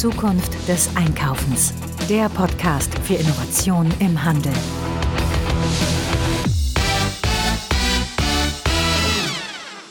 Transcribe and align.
Zukunft 0.00 0.56
des 0.66 0.88
Einkaufens. 0.96 1.74
Der 2.08 2.30
Podcast 2.30 2.90
für 3.00 3.16
Innovation 3.16 3.92
im 3.98 4.24
Handel. 4.24 4.50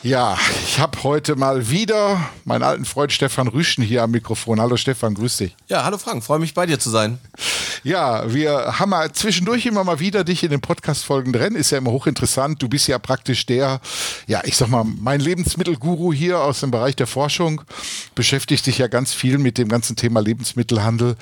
Ja, 0.02 0.36
ich 0.64 0.80
habe 0.80 1.04
heute 1.04 1.36
mal 1.36 1.70
wieder 1.70 2.28
meinen 2.44 2.64
alten 2.64 2.86
Freund 2.86 3.12
Stefan 3.12 3.50
Rüschen 3.50 3.84
hier 3.84 4.02
am 4.02 4.10
Mikrofon. 4.10 4.60
Hallo 4.60 4.78
Stefan, 4.78 5.14
grüß 5.14 5.38
dich. 5.38 5.56
Ja, 5.68 5.84
hallo 5.84 6.00
Frank, 6.00 6.24
freue 6.24 6.40
mich 6.40 6.56
bei 6.56 6.66
dir 6.66 6.80
zu 6.80 6.90
sein. 6.90 7.20
Ja, 7.84 8.32
wir 8.32 8.80
haben 8.80 8.90
mal 8.90 9.12
zwischendurch 9.12 9.66
immer 9.66 9.84
mal 9.84 10.00
wieder 10.00 10.24
dich 10.24 10.44
in 10.44 10.50
den 10.50 10.62
Podcast-Folgen 10.62 11.32
drin. 11.32 11.56
Ist 11.56 11.72
ja 11.72 11.78
immer 11.78 11.92
hochinteressant. 11.92 12.62
Du 12.62 12.68
bist 12.68 12.88
ja 12.88 13.00
praktisch 13.00 13.46
der, 13.46 13.80
ja, 14.28 14.42
ich 14.44 14.58
sag 14.58 14.68
mal, 14.70 14.84
mein 14.84 15.20
Lebensmittelguru 15.20 16.12
hier 16.12 16.40
aus 16.40 16.60
dem 16.60 16.72
Bereich 16.72 16.96
der 16.96 17.08
Forschung. 17.08 17.62
Beschäftigt 18.16 18.66
sich 18.66 18.78
ja 18.78 18.88
ganz 18.88 19.14
viel 19.14 19.38
mit 19.38 19.58
dem 19.58 19.70
ganzen 19.70 19.96
Thema 19.96 20.20
Lebensmittelhandel 20.20 21.16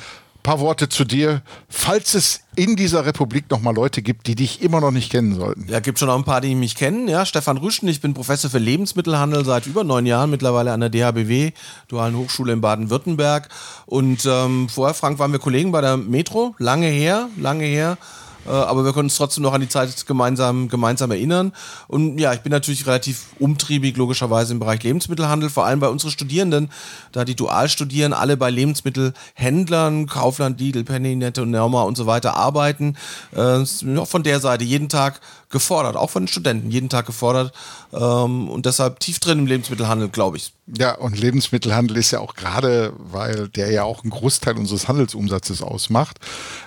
paar 0.48 0.62
Worte 0.62 0.88
zu 0.88 1.04
dir, 1.04 1.42
falls 1.68 2.14
es 2.14 2.40
in 2.56 2.78
dieser 2.78 3.06
Republik 3.06 3.52
noch 3.52 3.60
mal 3.60 3.76
Leute 3.76 4.02
gibt, 4.02 4.28
die 4.28 4.36
dich 4.36 4.62
immer 4.62 4.80
noch 4.80 4.92
nicht 4.92 5.12
kennen 5.12 5.36
sollten. 5.36 5.68
Ja, 5.68 5.82
gibt 5.82 6.00
schon 6.00 6.08
noch 6.08 6.16
ein 6.16 6.24
paar, 6.24 6.40
die 6.40 6.56
mich 6.56 6.76
kennen. 6.76 7.10
Ja, 7.10 7.26
Stefan 7.26 7.58
Rüschen, 7.58 7.90
ich 7.90 8.00
bin 8.00 8.14
Professor 8.14 8.50
für 8.50 8.58
Lebensmittelhandel 8.58 9.44
seit 9.44 9.68
über 9.68 9.84
neun 9.84 10.06
Jahren 10.06 10.30
mittlerweile 10.30 10.72
an 10.72 10.80
der 10.80 10.90
DHBW, 10.90 11.52
Dualen 11.90 12.16
Hochschule 12.16 12.54
in 12.54 12.62
Baden-Württemberg. 12.62 13.50
Und 13.88 14.26
ähm, 14.26 14.70
vorher, 14.70 14.94
Frank, 14.94 15.20
waren 15.20 15.34
wir 15.34 15.40
Kollegen 15.40 15.74
bei 15.74 15.82
der 15.82 15.98
Metro, 15.98 16.56
lange 16.60 16.88
her, 16.88 17.28
lange 17.36 17.66
her. 17.66 17.98
Äh, 18.48 18.52
aber 18.52 18.86
wir 18.86 18.94
können 18.94 19.06
uns 19.06 19.18
trotzdem 19.18 19.44
noch 19.44 19.54
an 19.54 19.62
die 19.62 19.70
Zeit 19.70 20.06
gemeinsam, 20.08 20.70
gemeinsam 20.70 21.12
erinnern. 21.12 21.54
Und 21.88 22.18
ja, 22.20 22.34
ich 22.34 22.42
bin 22.42 22.52
natürlich 22.52 22.88
relativ 22.88 23.26
umtriebig, 23.40 23.98
logischerweise 23.98 24.54
im 24.54 24.60
Bereich 24.60 24.84
Lebensmittelhandel, 24.84 25.50
vor 25.50 25.66
allem 25.66 25.80
bei 25.80 25.90
unseren 25.90 26.12
Studierenden, 26.12 26.70
da 27.12 27.26
die 27.26 27.36
dual 27.36 27.70
studieren, 27.70 28.14
alle 28.14 28.38
bei 28.38 28.50
Lebensmittelhändlern, 28.50 30.08
Kaufland, 30.08 30.60
Lidl, 30.60 30.84
Penny, 30.84 31.16
Netto, 31.16 31.46
Nerma 31.46 31.84
und 31.84 31.98
so 31.98 32.06
weiter 32.06 32.36
arbeiten. 32.36 32.96
Äh, 33.36 33.66
von 34.06 34.24
der 34.24 34.40
Seite 34.40 34.64
jeden 34.64 34.90
Tag 34.90 35.20
gefordert, 35.50 35.96
auch 35.96 36.10
von 36.10 36.24
den 36.24 36.28
Studenten, 36.28 36.72
jeden 36.72 36.90
Tag 36.90 37.06
gefordert 37.06 37.54
ähm, 37.94 38.50
und 38.50 38.66
deshalb 38.66 39.00
tief 39.00 39.20
drin 39.20 39.40
im 39.40 39.48
Lebensmittelhandel, 39.48 40.10
glaube 40.10 40.38
ich. 40.38 40.54
Ja, 40.78 40.96
und 40.96 41.18
Lebensmittelhandel 41.18 41.96
ist 41.96 42.12
ja 42.12 42.20
auch 42.20 42.36
gerade, 42.36 42.92
weil 42.98 43.48
der 43.48 43.72
ja 43.72 43.84
auch 43.84 44.04
einen 44.04 44.12
Großteil 44.12 44.58
unseres 44.58 44.90
Handelsumsatzes 44.90 45.62
ausmacht, 45.62 46.20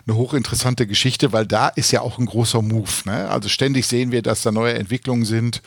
eine 0.06 0.16
hochinteressante 0.16 0.86
Geschichte, 0.86 1.32
weil 1.34 1.46
da 1.46 1.68
ist 1.68 1.90
ja 1.90 2.00
auch 2.00 2.18
ein 2.18 2.24
großer 2.24 2.62
Move. 2.62 2.88
Ne? 3.04 3.28
Also 3.28 3.50
ständig 3.50 3.86
sehen 3.86 4.12
wir, 4.12 4.22
dass 4.22 4.40
da 4.40 4.52
neue 4.52 4.72
Entwicklungen 4.72 5.26
sind. 5.26 5.60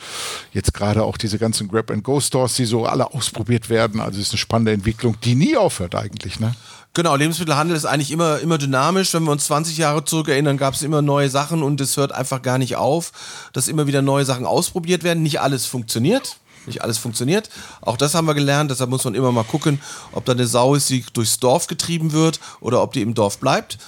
Jetzt 0.52 0.74
gerade 0.74 1.04
auch 1.04 1.16
diese 1.16 1.38
ganzen 1.38 1.68
Grab-and-Go-Stores, 1.68 2.54
die 2.54 2.64
so 2.64 2.86
alle 2.86 3.14
ausprobiert 3.14 3.70
werden. 3.70 4.00
Also 4.00 4.20
ist 4.20 4.32
eine 4.32 4.38
spannende 4.38 4.72
Entwicklung, 4.72 5.16
die 5.22 5.36
nie 5.36 5.56
aufhört 5.56 5.94
eigentlich. 5.94 6.40
Ne? 6.40 6.54
Genau, 6.96 7.16
Lebensmittelhandel 7.16 7.76
ist 7.76 7.86
eigentlich 7.86 8.12
immer, 8.12 8.38
immer 8.38 8.56
dynamisch. 8.56 9.12
Wenn 9.14 9.24
wir 9.24 9.32
uns 9.32 9.46
20 9.46 9.76
Jahre 9.76 10.04
zurückerinnern, 10.04 10.56
gab 10.56 10.74
es 10.74 10.82
immer 10.82 11.02
neue 11.02 11.28
Sachen 11.28 11.64
und 11.64 11.80
es 11.80 11.96
hört 11.96 12.12
einfach 12.12 12.40
gar 12.40 12.56
nicht 12.56 12.76
auf, 12.76 13.10
dass 13.52 13.66
immer 13.66 13.88
wieder 13.88 14.00
neue 14.00 14.24
Sachen 14.24 14.46
ausprobiert 14.46 15.02
werden. 15.02 15.24
Nicht 15.24 15.40
alles 15.40 15.66
funktioniert. 15.66 16.36
Nicht 16.66 16.82
alles 16.82 16.98
funktioniert. 16.98 17.50
Auch 17.80 17.96
das 17.96 18.14
haben 18.14 18.28
wir 18.28 18.34
gelernt. 18.34 18.70
Deshalb 18.70 18.90
muss 18.90 19.02
man 19.02 19.16
immer 19.16 19.32
mal 19.32 19.42
gucken, 19.42 19.80
ob 20.12 20.24
da 20.24 20.32
eine 20.32 20.46
Sau 20.46 20.76
ist, 20.76 20.88
die 20.88 21.04
durchs 21.12 21.40
Dorf 21.40 21.66
getrieben 21.66 22.12
wird 22.12 22.38
oder 22.60 22.80
ob 22.80 22.92
die 22.92 23.02
im 23.02 23.14
Dorf 23.14 23.38
bleibt 23.38 23.78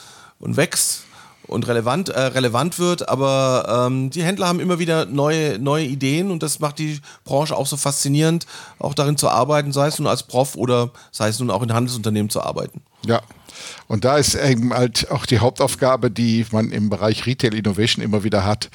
und 0.41 0.57
wächst 0.57 1.06
und 1.49 1.67
relevant, 1.67 2.09
äh, 2.09 2.21
relevant 2.21 2.79
wird. 2.79 3.09
Aber 3.09 3.87
ähm, 3.89 4.11
die 4.11 4.23
Händler 4.23 4.49
haben 4.49 4.61
immer 4.61 4.79
wieder 4.79 5.07
neue, 5.07 5.59
neue 5.59 5.85
Ideen 5.85 6.31
und 6.31 6.43
das 6.43 6.61
macht 6.61 6.79
die 6.79 7.01
Branche 7.25 7.57
auch 7.57 7.67
so 7.67 7.77
faszinierend, 7.77 8.47
auch 8.79 8.95
darin 8.95 9.17
zu 9.17 9.29
arbeiten, 9.29 9.73
sei 9.73 9.89
es 9.89 9.99
nun 9.99 10.09
als 10.09 10.23
Prof 10.23 10.57
oder 10.57 10.91
sei 11.11 11.29
es 11.29 11.39
nun 11.39 11.51
auch 11.51 11.63
in 11.63 11.73
Handelsunternehmen 11.73 12.31
zu 12.31 12.43
arbeiten. 12.43 12.83
Ja. 13.05 13.23
Und 13.87 14.05
da 14.05 14.19
ist 14.19 14.35
eben 14.35 14.73
halt 14.73 15.11
auch 15.11 15.27
die 15.27 15.39
Hauptaufgabe, 15.39 16.11
die 16.11 16.47
man 16.51 16.71
im 16.71 16.91
Bereich 16.91 17.27
Retail 17.27 17.55
Innovation 17.55 18.05
immer 18.05 18.25
wieder 18.25 18.45
hat. 18.45 18.71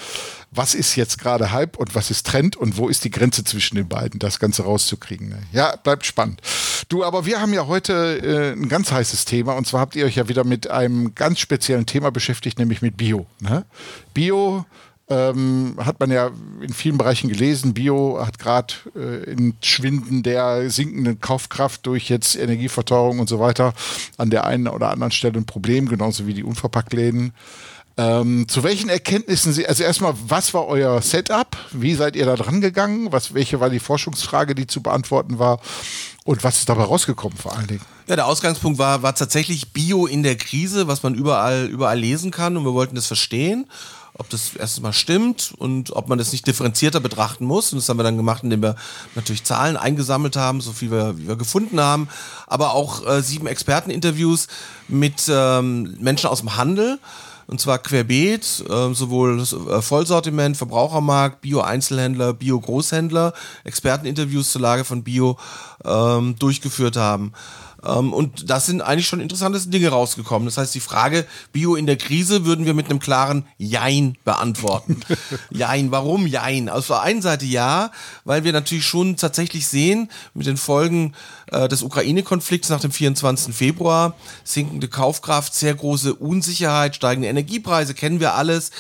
Was 0.52 0.76
ist 0.76 0.96
jetzt 0.96 1.18
gerade 1.18 1.52
Hype 1.52 1.78
und 1.78 1.96
was 1.96 2.12
ist 2.12 2.28
Trend 2.28 2.58
und 2.58 2.78
wo 2.78 2.90
ist 2.90 3.04
die 3.06 3.12
Grenze 3.12 3.44
zwischen 3.44 3.76
den 3.76 3.88
beiden, 3.88 4.20
das 4.20 4.38
Ganze 4.40 4.64
rauszukriegen. 4.64 5.34
Ja, 5.54 5.76
bleibt 5.78 6.06
spannend. 6.06 6.42
Du, 6.90 7.06
aber 7.06 7.26
wir 7.26 7.40
haben 7.40 7.54
ja 7.54 7.68
heute 7.68 8.20
äh, 8.22 8.52
ein 8.52 8.68
ganz 8.68 8.92
heißes 8.92 9.24
Thema 9.26 9.54
und 9.54 9.66
zwar 9.66 9.80
habt 9.80 9.96
ihr 9.96 10.06
euch 10.06 10.16
ja 10.16 10.28
wieder 10.28 10.44
mit 10.44 10.70
einem 10.70 11.16
ganz 11.16 11.40
speziellen 11.40 11.86
Thema 11.86 12.12
beschäftigt, 12.12 12.60
nämlich 12.60 12.82
mit 12.82 12.98
Bio. 12.98 13.26
Ne? 13.40 13.66
Bio 14.14 14.66
ähm, 15.12 15.76
hat 15.78 16.00
man 16.00 16.10
ja 16.10 16.32
in 16.62 16.72
vielen 16.72 16.98
Bereichen 16.98 17.28
gelesen. 17.28 17.74
Bio 17.74 18.20
hat 18.26 18.40
gerade 18.40 18.74
äh, 18.96 19.30
in 19.30 19.56
Schwinden 19.62 20.24
der 20.24 20.70
sinkenden 20.70 21.20
Kaufkraft 21.20 21.86
durch 21.86 22.10
jetzt 22.10 22.38
Energieverteuerung 22.38 23.20
und 23.20 23.28
so 23.28 23.40
weiter 23.40 23.74
an 24.18 24.30
der 24.30 24.46
einen 24.46 24.70
oder 24.70 24.90
anderen 24.90 25.12
Stelle 25.12 25.38
ein 25.38 25.46
Problem, 25.46 25.90
genauso 25.90 26.28
wie 26.28 26.34
die 26.34 26.46
Unverpacktläden. 26.46 27.34
Ähm, 27.98 28.48
zu 28.48 28.64
welchen 28.64 28.90
Erkenntnissen 28.90 29.52
Sie, 29.52 29.68
also 29.68 29.84
erstmal, 29.84 30.14
was 30.28 30.54
war 30.54 30.66
euer 30.68 31.02
Setup? 31.02 31.58
Wie 31.74 31.94
seid 31.94 32.16
ihr 32.16 32.26
da 32.26 32.38
dran 32.38 32.62
gegangen? 32.62 33.12
Was, 33.12 33.34
welche 33.34 33.60
war 33.60 33.70
die 33.70 33.80
Forschungsfrage, 33.80 34.56
die 34.56 34.66
zu 34.66 34.82
beantworten 34.82 35.40
war? 35.40 35.60
Und 36.24 36.46
was 36.46 36.60
ist 36.60 36.70
dabei 36.70 36.84
rausgekommen 36.84 37.38
vor 37.38 37.58
allen 37.58 37.68
Dingen? 37.68 37.82
Ja, 38.08 38.16
der 38.16 38.28
Ausgangspunkt 38.28 38.80
war, 38.80 39.04
war 39.04 39.14
tatsächlich 39.14 39.74
Bio 39.74 40.06
in 40.06 40.24
der 40.24 40.38
Krise, 40.38 40.88
was 40.88 41.04
man 41.04 41.16
überall, 41.16 41.66
überall 41.66 42.00
lesen 42.00 42.32
kann 42.32 42.56
und 42.56 42.64
wir 42.64 42.74
wollten 42.74 42.96
das 42.96 43.08
verstehen 43.08 43.68
ob 44.14 44.30
das 44.30 44.56
erstens 44.56 44.84
mal 44.84 44.94
stimmt 44.94 45.54
und 45.58 45.92
ob 45.96 46.10
man 46.10 46.18
das 46.18 46.32
nicht 46.32 46.46
differenzierter 46.46 47.00
betrachten 47.00 47.46
muss. 47.46 47.72
Und 47.72 47.80
das 47.80 47.90
haben 47.90 47.98
wir 47.98 48.04
dann 48.04 48.18
gemacht, 48.18 48.44
indem 48.44 48.62
wir 48.62 48.76
natürlich 49.16 49.44
Zahlen 49.44 49.78
eingesammelt 49.78 50.36
haben, 50.36 50.62
so 50.62 50.72
viel 50.74 50.92
wir, 50.92 51.18
wie 51.18 51.28
wir 51.28 51.36
gefunden 51.36 51.80
haben, 51.80 52.10
aber 52.48 52.74
auch 52.74 53.06
äh, 53.08 53.22
sieben 53.22 53.48
Experteninterviews 53.48 54.48
mit 54.88 55.24
ähm, 55.30 55.98
Menschen 56.00 56.30
aus 56.30 56.40
dem 56.40 56.58
Handel. 56.58 57.00
Und 57.48 57.60
zwar 57.60 57.80
querbeet, 57.80 58.64
äh, 58.70 58.94
sowohl 58.94 59.46
Vollsortiment, 59.46 60.56
Verbrauchermarkt, 60.56 61.42
Bio-Einzelhändler, 61.42 62.34
Bio-Großhändler, 62.34 63.34
Experteninterviews 63.66 64.52
zur 64.52 64.62
Lage 64.62 64.86
von 64.86 65.04
Bio 65.04 65.38
ähm, 65.84 66.36
durchgeführt 66.40 66.96
haben. 66.96 67.34
Ähm, 67.86 68.14
und 68.14 68.50
das 68.50 68.66
sind 68.66 68.82
eigentlich 68.82 69.08
schon 69.08 69.20
interessante 69.20 69.60
Dinge 69.68 69.90
rausgekommen. 69.90 70.46
Das 70.46 70.58
heißt, 70.58 70.74
die 70.76 70.80
Frage 70.80 71.26
Bio 71.52 71.76
in 71.76 71.86
der 71.86 71.98
Krise 71.98 72.46
würden 72.46 72.66
wir 72.66 72.74
mit 72.74 72.90
einem 72.90 73.00
klaren 73.00 73.46
Jein 73.58 74.18
beantworten. 74.24 75.02
Jein, 75.50 75.92
warum 75.92 76.28
Jein? 76.28 76.70
Also 76.70 76.94
auf 76.94 77.00
der 77.00 77.02
einen 77.02 77.22
Seite 77.22 77.46
ja, 77.46 77.92
weil 78.26 78.44
wir 78.44 78.54
natürlich 78.54 78.86
schon 78.86 79.16
tatsächlich 79.18 79.68
sehen, 79.68 80.10
mit 80.34 80.48
den 80.48 80.58
Folgen 80.58 81.14
äh, 81.52 81.68
des 81.68 81.84
Ukraine-Konflikts 81.84 82.70
nach 82.70 82.80
dem 82.80 82.92
24. 82.92 83.54
Februar, 83.54 84.16
sinkende 84.44 84.88
Kaufkraft, 84.88 85.54
sehr 85.54 85.74
große 85.74 86.16
Unsicherheit, 86.16 86.96
steigende 86.96 87.28
Energiepreise, 87.30 87.94
kennen 87.94 88.20
wir 88.20 88.36
alles 88.36 88.72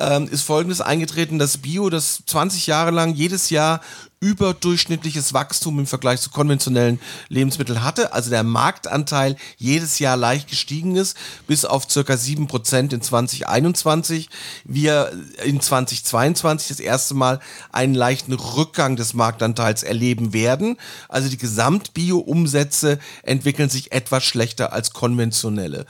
ähm, 0.00 0.28
ist 0.28 0.42
Folgendes 0.42 0.80
eingetreten, 0.80 1.38
dass 1.38 1.58
Bio, 1.58 1.90
das 1.90 2.22
20 2.26 2.66
Jahre 2.66 2.90
lang 2.90 3.14
jedes 3.14 3.50
Jahr 3.50 3.80
überdurchschnittliches 4.20 5.32
Wachstum 5.32 5.78
im 5.78 5.86
Vergleich 5.86 6.20
zu 6.20 6.28
konventionellen 6.28 7.00
Lebensmitteln 7.28 7.82
hatte, 7.82 8.12
also 8.12 8.28
der 8.28 8.42
Marktanteil 8.42 9.36
jedes 9.56 9.98
Jahr 9.98 10.18
leicht 10.18 10.48
gestiegen 10.48 10.96
ist, 10.96 11.16
bis 11.46 11.64
auf 11.64 11.90
circa 11.90 12.14
7% 12.14 12.92
in 12.92 13.00
2021. 13.00 14.28
Wir 14.64 15.10
in 15.42 15.60
2022 15.60 16.68
das 16.68 16.80
erste 16.80 17.14
Mal 17.14 17.40
einen 17.72 17.94
leichten 17.94 18.34
Rückgang 18.34 18.96
des 18.96 19.14
Marktanteils 19.14 19.82
erleben 19.82 20.34
werden. 20.34 20.76
Also 21.08 21.30
die 21.30 21.38
Gesamtbio-Umsätze 21.38 22.98
entwickeln 23.22 23.70
sich 23.70 23.92
etwas 23.92 24.24
schlechter 24.24 24.74
als 24.74 24.92
konventionelle. 24.92 25.86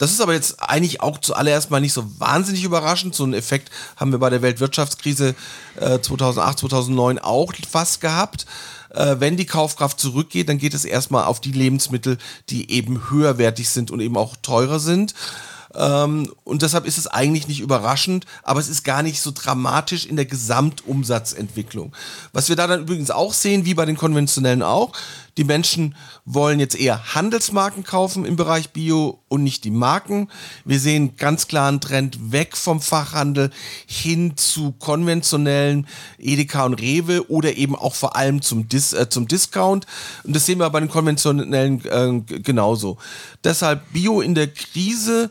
Das 0.00 0.12
ist 0.12 0.22
aber 0.22 0.32
jetzt 0.32 0.62
eigentlich 0.62 1.02
auch 1.02 1.18
zuallererst 1.18 1.70
mal 1.70 1.78
nicht 1.78 1.92
so 1.92 2.10
wahnsinnig 2.18 2.64
überraschend. 2.64 3.14
So 3.14 3.22
einen 3.22 3.34
Effekt 3.34 3.70
haben 3.96 4.12
wir 4.12 4.18
bei 4.18 4.30
der 4.30 4.40
Weltwirtschaftskrise 4.40 5.34
äh, 5.78 6.00
2008, 6.00 6.60
2009 6.60 7.18
auch 7.18 7.52
fast 7.70 8.00
gehabt. 8.00 8.46
Äh, 8.94 9.16
wenn 9.18 9.36
die 9.36 9.44
Kaufkraft 9.44 10.00
zurückgeht, 10.00 10.48
dann 10.48 10.56
geht 10.56 10.72
es 10.72 10.86
erstmal 10.86 11.24
auf 11.24 11.42
die 11.42 11.52
Lebensmittel, 11.52 12.16
die 12.48 12.70
eben 12.70 13.10
höherwertig 13.10 13.68
sind 13.68 13.90
und 13.90 14.00
eben 14.00 14.16
auch 14.16 14.36
teurer 14.40 14.80
sind. 14.80 15.12
Ähm, 15.74 16.32
und 16.44 16.62
deshalb 16.62 16.86
ist 16.86 16.96
es 16.96 17.06
eigentlich 17.06 17.46
nicht 17.46 17.60
überraschend, 17.60 18.24
aber 18.42 18.58
es 18.58 18.68
ist 18.68 18.84
gar 18.84 19.02
nicht 19.02 19.20
so 19.20 19.32
dramatisch 19.32 20.06
in 20.06 20.16
der 20.16 20.24
Gesamtumsatzentwicklung. 20.24 21.92
Was 22.32 22.48
wir 22.48 22.56
da 22.56 22.66
dann 22.66 22.82
übrigens 22.82 23.10
auch 23.10 23.34
sehen, 23.34 23.66
wie 23.66 23.74
bei 23.74 23.84
den 23.84 23.98
konventionellen 23.98 24.62
auch, 24.62 24.92
die 25.36 25.44
Menschen 25.44 25.94
wollen 26.24 26.60
jetzt 26.60 26.78
eher 26.78 27.14
Handelsmarken 27.14 27.84
kaufen 27.84 28.24
im 28.24 28.36
Bereich 28.36 28.70
Bio 28.70 29.22
und 29.28 29.42
nicht 29.42 29.64
die 29.64 29.70
Marken. 29.70 30.28
Wir 30.64 30.80
sehen 30.80 31.16
ganz 31.16 31.46
klar 31.46 31.68
einen 31.68 31.80
Trend 31.80 32.32
weg 32.32 32.56
vom 32.56 32.80
Fachhandel 32.80 33.50
hin 33.86 34.36
zu 34.36 34.72
konventionellen 34.72 35.86
Edeka 36.18 36.64
und 36.64 36.74
Rewe 36.74 37.30
oder 37.30 37.56
eben 37.56 37.76
auch 37.76 37.94
vor 37.94 38.16
allem 38.16 38.42
zum, 38.42 38.68
Dis, 38.68 38.92
äh, 38.92 39.08
zum 39.08 39.28
Discount. 39.28 39.86
Und 40.24 40.34
das 40.34 40.46
sehen 40.46 40.58
wir 40.58 40.70
bei 40.70 40.80
den 40.80 40.90
konventionellen 40.90 41.84
äh, 41.84 42.40
genauso. 42.40 42.98
Deshalb 43.44 43.92
Bio 43.92 44.20
in 44.20 44.34
der 44.34 44.48
Krise 44.48 45.30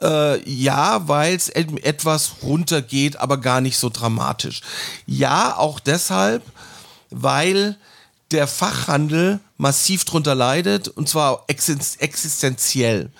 äh, 0.00 0.48
ja, 0.48 1.08
weil 1.08 1.34
es 1.34 1.48
etwas 1.48 2.36
runtergeht, 2.42 3.18
aber 3.18 3.38
gar 3.38 3.60
nicht 3.60 3.78
so 3.78 3.88
dramatisch. 3.88 4.62
Ja, 5.06 5.56
auch 5.56 5.80
deshalb, 5.80 6.42
weil 7.10 7.76
der 8.30 8.46
Fachhandel 8.46 9.40
massiv 9.56 10.04
drunter 10.04 10.34
leidet 10.34 10.88
und 10.88 11.08
zwar 11.08 11.44
existenziell. 11.48 13.10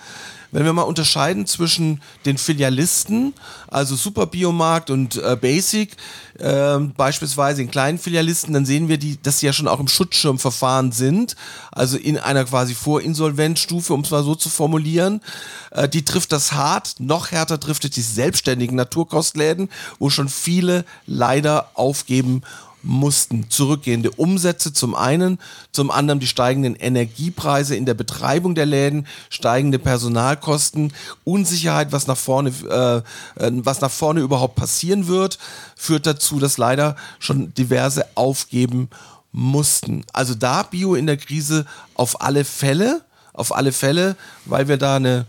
Wenn 0.51 0.65
wir 0.65 0.73
mal 0.73 0.81
unterscheiden 0.81 1.45
zwischen 1.45 2.01
den 2.25 2.39
Filialisten, 2.39 3.35
also 3.67 3.95
Superbiomarkt 3.95 4.89
und 4.89 5.17
äh, 5.17 5.37
Basic, 5.39 5.95
äh, 6.39 6.79
beispielsweise 6.79 7.61
in 7.61 7.69
kleinen 7.69 7.99
Filialisten, 7.99 8.53
dann 8.53 8.65
sehen 8.65 8.87
wir, 8.87 8.97
die, 8.97 9.21
dass 9.21 9.39
sie 9.39 9.45
ja 9.45 9.53
schon 9.53 9.67
auch 9.67 9.79
im 9.79 9.87
Schutzschirmverfahren 9.87 10.91
sind, 10.91 11.35
also 11.71 11.97
in 11.97 12.17
einer 12.17 12.45
quasi 12.45 12.73
Vorinsolvenzstufe, 12.73 13.93
um 13.93 14.01
es 14.01 14.09
mal 14.09 14.23
so 14.23 14.33
zu 14.33 14.49
formulieren. 14.49 15.21
Äh, 15.69 15.87
die 15.87 16.03
trifft 16.03 16.31
das 16.31 16.53
hart, 16.53 16.95
noch 16.97 17.29
härter 17.29 17.59
trifft 17.59 17.85
es 17.85 17.91
die 17.91 18.01
selbstständigen 18.01 18.75
Naturkostläden, 18.75 19.69
wo 19.99 20.09
schon 20.09 20.29
viele 20.29 20.83
leider 21.05 21.69
aufgeben 21.75 22.41
mussten. 22.83 23.49
Zurückgehende 23.49 24.11
Umsätze 24.11 24.73
zum 24.73 24.95
einen, 24.95 25.39
zum 25.71 25.91
anderen 25.91 26.19
die 26.19 26.27
steigenden 26.27 26.75
Energiepreise 26.75 27.75
in 27.75 27.85
der 27.85 27.93
Betreibung 27.93 28.55
der 28.55 28.65
Läden, 28.65 29.07
steigende 29.29 29.79
Personalkosten, 29.79 30.93
Unsicherheit, 31.23 31.91
was 31.91 32.07
nach 32.07 32.17
vorne, 32.17 32.51
äh, 32.69 32.97
äh, 33.45 33.51
was 33.53 33.81
nach 33.81 33.91
vorne 33.91 34.21
überhaupt 34.21 34.55
passieren 34.55 35.07
wird, 35.07 35.39
führt 35.75 36.05
dazu, 36.05 36.39
dass 36.39 36.57
leider 36.57 36.95
schon 37.19 37.53
diverse 37.53 38.05
aufgeben 38.15 38.89
mussten. 39.31 40.05
Also 40.13 40.35
da 40.35 40.63
Bio 40.63 40.95
in 40.95 41.07
der 41.07 41.17
Krise 41.17 41.65
auf 41.93 42.21
alle 42.21 42.45
Fälle, 42.45 43.01
auf 43.33 43.55
alle 43.55 43.71
Fälle, 43.71 44.15
weil 44.45 44.67
wir 44.67 44.77
da 44.77 44.95
eine 44.95 45.25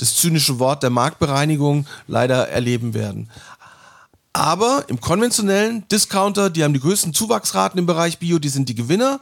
das 0.00 0.16
zynische 0.16 0.58
Wort 0.58 0.82
der 0.82 0.88
Marktbereinigung 0.88 1.86
leider 2.06 2.48
erleben 2.48 2.94
werden. 2.94 3.28
Aber 4.32 4.84
im 4.88 5.00
konventionellen 5.00 5.86
Discounter, 5.88 6.50
die 6.50 6.62
haben 6.62 6.74
die 6.74 6.80
größten 6.80 7.12
Zuwachsraten 7.12 7.78
im 7.78 7.86
Bereich 7.86 8.18
Bio, 8.18 8.38
die 8.38 8.48
sind 8.48 8.68
die 8.68 8.76
Gewinner. 8.76 9.20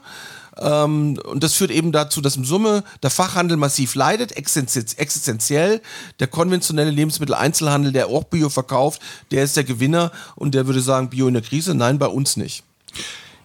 Ähm, 0.60 1.18
und 1.24 1.42
das 1.42 1.54
führt 1.54 1.70
eben 1.70 1.92
dazu, 1.92 2.20
dass 2.20 2.36
im 2.36 2.44
Summe 2.44 2.84
der 3.02 3.10
Fachhandel 3.10 3.56
massiv 3.56 3.94
leidet, 3.94 4.32
existenziell. 4.36 5.80
Der 6.20 6.26
konventionelle 6.26 6.90
Lebensmitteleinzelhandel, 6.90 7.92
der 7.92 8.08
auch 8.08 8.24
Bio 8.24 8.48
verkauft, 8.50 9.00
der 9.30 9.44
ist 9.44 9.56
der 9.56 9.64
Gewinner 9.64 10.12
und 10.36 10.54
der 10.54 10.66
würde 10.66 10.80
sagen, 10.80 11.08
Bio 11.08 11.28
in 11.28 11.34
der 11.34 11.42
Krise. 11.42 11.74
Nein, 11.74 11.98
bei 11.98 12.06
uns 12.06 12.36
nicht. 12.36 12.64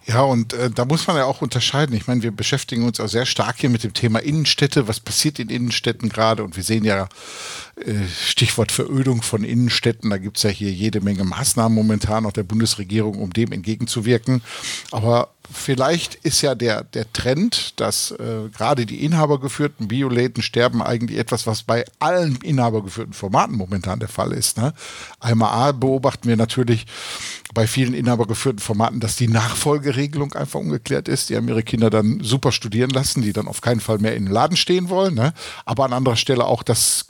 Ja, 0.06 0.20
und 0.20 0.52
äh, 0.52 0.70
da 0.70 0.84
muss 0.84 1.06
man 1.06 1.16
ja 1.16 1.24
auch 1.24 1.40
unterscheiden. 1.40 1.96
Ich 1.96 2.06
meine, 2.06 2.22
wir 2.22 2.30
beschäftigen 2.30 2.84
uns 2.84 3.00
auch 3.00 3.08
sehr 3.08 3.24
stark 3.24 3.56
hier 3.60 3.70
mit 3.70 3.84
dem 3.84 3.94
Thema 3.94 4.18
Innenstädte. 4.18 4.86
Was 4.86 5.00
passiert 5.00 5.38
in 5.38 5.48
Innenstädten 5.48 6.10
gerade? 6.10 6.44
Und 6.44 6.56
wir 6.56 6.62
sehen 6.62 6.84
ja 6.84 7.08
Stichwort 8.26 8.72
Verödung 8.72 9.22
von 9.22 9.42
Innenstädten. 9.42 10.10
Da 10.10 10.18
gibt 10.18 10.36
es 10.36 10.44
ja 10.44 10.50
hier 10.50 10.70
jede 10.70 11.00
Menge 11.00 11.24
Maßnahmen 11.24 11.74
momentan 11.74 12.24
auch 12.24 12.32
der 12.32 12.44
Bundesregierung, 12.44 13.18
um 13.18 13.32
dem 13.32 13.52
entgegenzuwirken. 13.52 14.42
Aber 14.92 15.34
vielleicht 15.52 16.14
ist 16.16 16.40
ja 16.42 16.54
der, 16.54 16.84
der 16.84 17.12
Trend, 17.12 17.78
dass 17.80 18.12
äh, 18.12 18.48
gerade 18.56 18.86
die 18.86 19.04
inhabergeführten 19.04 19.88
Bioläden 19.88 20.42
sterben 20.42 20.82
eigentlich 20.82 21.18
etwas, 21.18 21.46
was 21.46 21.62
bei 21.62 21.84
allen 21.98 22.36
inhabergeführten 22.36 23.12
Formaten 23.12 23.56
momentan 23.56 23.98
der 23.98 24.08
Fall 24.08 24.32
ist. 24.32 24.56
Ne? 24.56 24.72
Einmal 25.20 25.50
A 25.50 25.72
beobachten 25.72 26.28
wir 26.28 26.36
natürlich 26.36 26.86
bei 27.52 27.66
vielen 27.66 27.94
inhabergeführten 27.94 28.58
Formaten, 28.58 29.00
dass 29.00 29.16
die 29.16 29.28
Nachfolgeregelung 29.28 30.32
einfach 30.32 30.58
ungeklärt 30.58 31.08
ist. 31.08 31.30
Die 31.30 31.36
haben 31.36 31.48
ihre 31.48 31.62
Kinder 31.62 31.88
dann 31.88 32.20
super 32.20 32.50
studieren 32.50 32.90
lassen, 32.90 33.22
die 33.22 33.32
dann 33.32 33.46
auf 33.46 33.60
keinen 33.60 33.80
Fall 33.80 33.98
mehr 33.98 34.16
in 34.16 34.24
den 34.24 34.32
Laden 34.32 34.56
stehen 34.56 34.88
wollen. 34.88 35.14
Ne? 35.14 35.32
Aber 35.64 35.84
an 35.84 35.92
anderer 35.92 36.16
Stelle 36.16 36.46
auch 36.46 36.62
das 36.62 37.06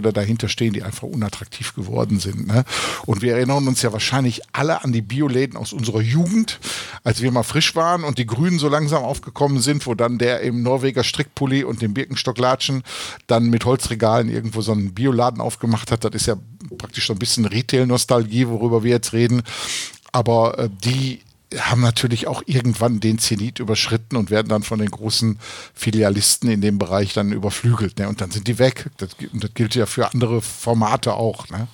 Geschäftsmodelle 0.00 0.12
dahinter 0.12 0.48
stehen, 0.48 0.72
die 0.72 0.82
einfach 0.82 1.02
unattraktiv 1.04 1.74
geworden 1.74 2.18
sind. 2.18 2.46
Ne? 2.46 2.64
Und 3.06 3.22
wir 3.22 3.34
erinnern 3.34 3.68
uns 3.68 3.82
ja 3.82 3.92
wahrscheinlich 3.92 4.42
alle 4.52 4.82
an 4.82 4.92
die 4.92 5.02
Bioläden 5.02 5.56
aus 5.56 5.72
unserer 5.72 6.00
Jugend, 6.00 6.58
als 7.04 7.22
wir 7.22 7.30
mal 7.30 7.42
frisch 7.42 7.74
waren 7.76 8.04
und 8.04 8.18
die 8.18 8.26
Grünen 8.26 8.58
so 8.58 8.68
langsam 8.68 9.04
aufgekommen 9.04 9.60
sind, 9.60 9.86
wo 9.86 9.94
dann 9.94 10.18
der 10.18 10.40
im 10.40 10.62
Norweger 10.62 11.04
Strickpulli 11.04 11.64
und 11.64 11.82
dem 11.82 11.94
Birkenstocklatschen 11.94 12.82
dann 13.26 13.50
mit 13.50 13.64
Holzregalen 13.64 14.28
irgendwo 14.28 14.62
so 14.62 14.72
einen 14.72 14.94
Bioladen 14.94 15.40
aufgemacht 15.40 15.90
hat. 15.92 16.04
Das 16.04 16.14
ist 16.14 16.26
ja 16.26 16.36
praktisch 16.78 17.06
so 17.06 17.12
ein 17.12 17.18
bisschen 17.18 17.44
Retail-Nostalgie, 17.44 18.48
worüber 18.48 18.82
wir 18.82 18.90
jetzt 18.90 19.12
reden. 19.12 19.42
Aber 20.12 20.58
äh, 20.58 20.68
die 20.84 21.20
haben 21.58 21.80
natürlich 21.80 22.26
auch 22.26 22.42
irgendwann 22.46 23.00
den 23.00 23.18
Zenit 23.18 23.58
überschritten 23.58 24.16
und 24.16 24.30
werden 24.30 24.48
dann 24.48 24.62
von 24.62 24.78
den 24.78 24.90
großen 24.90 25.38
Filialisten 25.74 26.48
in 26.48 26.60
dem 26.60 26.78
Bereich 26.78 27.12
dann 27.12 27.32
überflügelt. 27.32 27.98
Ne? 27.98 28.08
Und 28.08 28.20
dann 28.20 28.30
sind 28.30 28.46
die 28.46 28.58
weg. 28.58 28.90
Das, 28.98 29.10
das 29.32 29.54
gilt 29.54 29.74
ja 29.74 29.86
für 29.86 30.12
andere 30.12 30.42
Formate 30.42 31.14
auch. 31.14 31.48
Ne? 31.48 31.66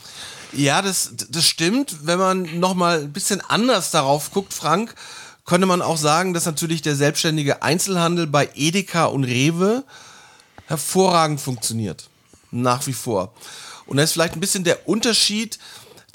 Ja, 0.52 0.80
das, 0.80 1.12
das 1.28 1.46
stimmt. 1.46 2.06
Wenn 2.06 2.18
man 2.18 2.58
nochmal 2.58 3.00
ein 3.00 3.12
bisschen 3.12 3.42
anders 3.42 3.90
darauf 3.90 4.30
guckt, 4.30 4.54
Frank, 4.54 4.94
könnte 5.44 5.66
man 5.66 5.82
auch 5.82 5.98
sagen, 5.98 6.32
dass 6.32 6.46
natürlich 6.46 6.80
der 6.82 6.96
selbstständige 6.96 7.62
Einzelhandel 7.62 8.26
bei 8.26 8.48
Edeka 8.54 9.06
und 9.06 9.24
Rewe 9.24 9.84
hervorragend 10.66 11.40
funktioniert. 11.40 12.08
Nach 12.50 12.86
wie 12.86 12.94
vor. 12.94 13.34
Und 13.86 13.98
da 13.98 14.02
ist 14.02 14.12
vielleicht 14.12 14.34
ein 14.34 14.40
bisschen 14.40 14.64
der 14.64 14.88
Unterschied 14.88 15.58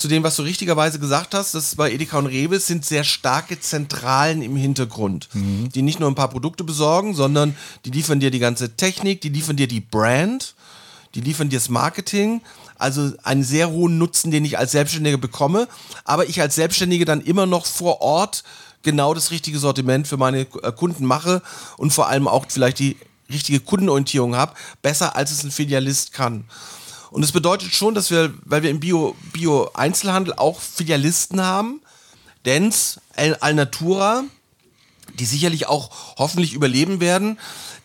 zu 0.01 0.07
dem, 0.07 0.23
was 0.23 0.35
du 0.35 0.41
richtigerweise 0.41 0.97
gesagt 0.97 1.35
hast, 1.35 1.53
dass 1.53 1.75
bei 1.75 1.91
Edeka 1.91 2.17
und 2.17 2.25
Rewe 2.25 2.59
sind 2.59 2.83
sehr 2.83 3.03
starke 3.03 3.59
Zentralen 3.59 4.41
im 4.41 4.55
Hintergrund, 4.55 5.29
mhm. 5.33 5.69
die 5.69 5.83
nicht 5.83 5.99
nur 5.99 6.09
ein 6.09 6.15
paar 6.15 6.29
Produkte 6.29 6.63
besorgen, 6.63 7.13
sondern 7.13 7.55
die 7.85 7.91
liefern 7.91 8.19
dir 8.19 8.31
die 8.31 8.39
ganze 8.39 8.75
Technik, 8.75 9.21
die 9.21 9.29
liefern 9.29 9.57
dir 9.57 9.67
die 9.67 9.79
Brand, 9.79 10.55
die 11.13 11.21
liefern 11.21 11.49
dir 11.49 11.59
das 11.59 11.69
Marketing, 11.69 12.41
also 12.79 13.11
einen 13.21 13.43
sehr 13.43 13.69
hohen 13.69 13.99
Nutzen, 13.99 14.31
den 14.31 14.43
ich 14.43 14.57
als 14.57 14.71
Selbstständiger 14.71 15.19
bekomme, 15.19 15.67
aber 16.03 16.27
ich 16.27 16.41
als 16.41 16.55
Selbstständige 16.55 17.05
dann 17.05 17.21
immer 17.21 17.45
noch 17.45 17.67
vor 17.67 18.01
Ort 18.01 18.43
genau 18.81 19.13
das 19.13 19.29
richtige 19.29 19.59
Sortiment 19.59 20.07
für 20.07 20.17
meine 20.17 20.41
äh, 20.41 20.71
Kunden 20.71 21.05
mache 21.05 21.43
und 21.77 21.93
vor 21.93 22.07
allem 22.07 22.27
auch 22.27 22.47
vielleicht 22.49 22.79
die 22.79 22.97
richtige 23.31 23.59
Kundenorientierung 23.59 24.35
habe, 24.35 24.55
besser 24.81 25.15
als 25.15 25.29
es 25.29 25.43
ein 25.43 25.51
Filialist 25.51 26.11
kann. 26.11 26.45
Und 27.11 27.23
es 27.23 27.33
bedeutet 27.33 27.75
schon, 27.75 27.93
dass 27.93 28.09
wir, 28.09 28.33
weil 28.45 28.63
wir 28.63 28.69
im 28.69 28.79
Bio-Einzelhandel 28.79 30.33
Bio 30.33 30.41
auch 30.41 30.59
Filialisten 30.59 31.41
haben, 31.41 31.81
Dens, 32.45 32.99
Alnatura, 33.15 34.23
die 35.19 35.25
sicherlich 35.25 35.67
auch 35.67 36.15
hoffentlich 36.17 36.53
überleben 36.53 37.01
werden, 37.01 37.37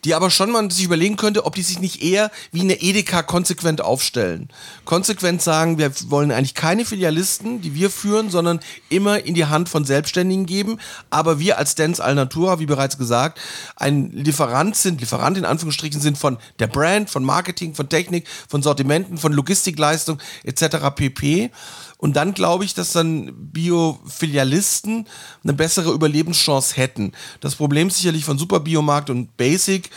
die 0.07 0.15
aber 0.15 0.31
schon 0.31 0.53
man 0.53 0.71
sich 0.71 0.85
überlegen 0.85 1.17
könnte, 1.17 1.47
ob 1.47 1.57
die 1.57 1.63
sich 1.63 1.81
nicht 1.81 2.01
eher 2.01 2.31
wie 2.53 2.61
eine 2.61 2.81
Edeka 2.81 3.25
konsequent 3.25 3.81
aufstellen. 3.81 4.49
Konsequent 4.85 5.43
sagen, 5.43 5.79
wir 5.79 5.91
wollen 6.09 6.31
eigentlich 6.31 6.55
keine 6.55 6.85
Filialisten, 6.85 7.61
die 7.61 7.75
wir 7.75 7.91
führen, 7.91 8.31
sondern 8.31 8.61
immer 8.89 9.25
in 9.25 9.35
die 9.35 9.47
Hand 9.47 9.69
von 9.69 9.85
Selbstständigen 9.85 10.47
geben. 10.47 10.79
Aber 11.11 11.41
wir 11.41 11.59
als 11.59 11.75
Dance 11.75 12.03
Alnatura, 12.03 12.61
wie 12.61 12.67
bereits 12.67 12.99
gesagt, 12.99 13.41
ein 13.75 14.13
Lieferant 14.13 14.77
sind, 14.77 15.01
Lieferant 15.01 15.39
in 15.39 15.45
Anführungsstrichen 15.45 16.01
sind 16.01 16.17
von 16.17 16.39
der 16.61 16.69
Brand, 16.69 17.11
von 17.11 17.25
Marketing, 17.25 17.75
von 17.75 17.89
Technik, 17.89 18.29
von 18.49 18.63
Sortimenten, 18.63 19.19
von 19.19 19.33
Logistikleistung 19.33 20.19
etc. 20.45 20.95
pp. 20.95 21.51
Und 21.99 22.15
dann 22.15 22.35
glaube 22.35 22.65
ich, 22.65 22.75
dass 22.75 22.93
dann 22.93 23.33
Bio-Filialisten 23.53 25.07
eine 25.43 25.55
bessere 25.55 25.93
Überlebenschance 25.93 26.77
hätten. 26.77 27.13
Das 27.41 27.57
Problem 27.57 27.89
sicherlich 27.89 28.25
von 28.25 28.39
Superbiomarkt 28.39 29.09
und 29.09 29.37
Basic. 29.37 29.91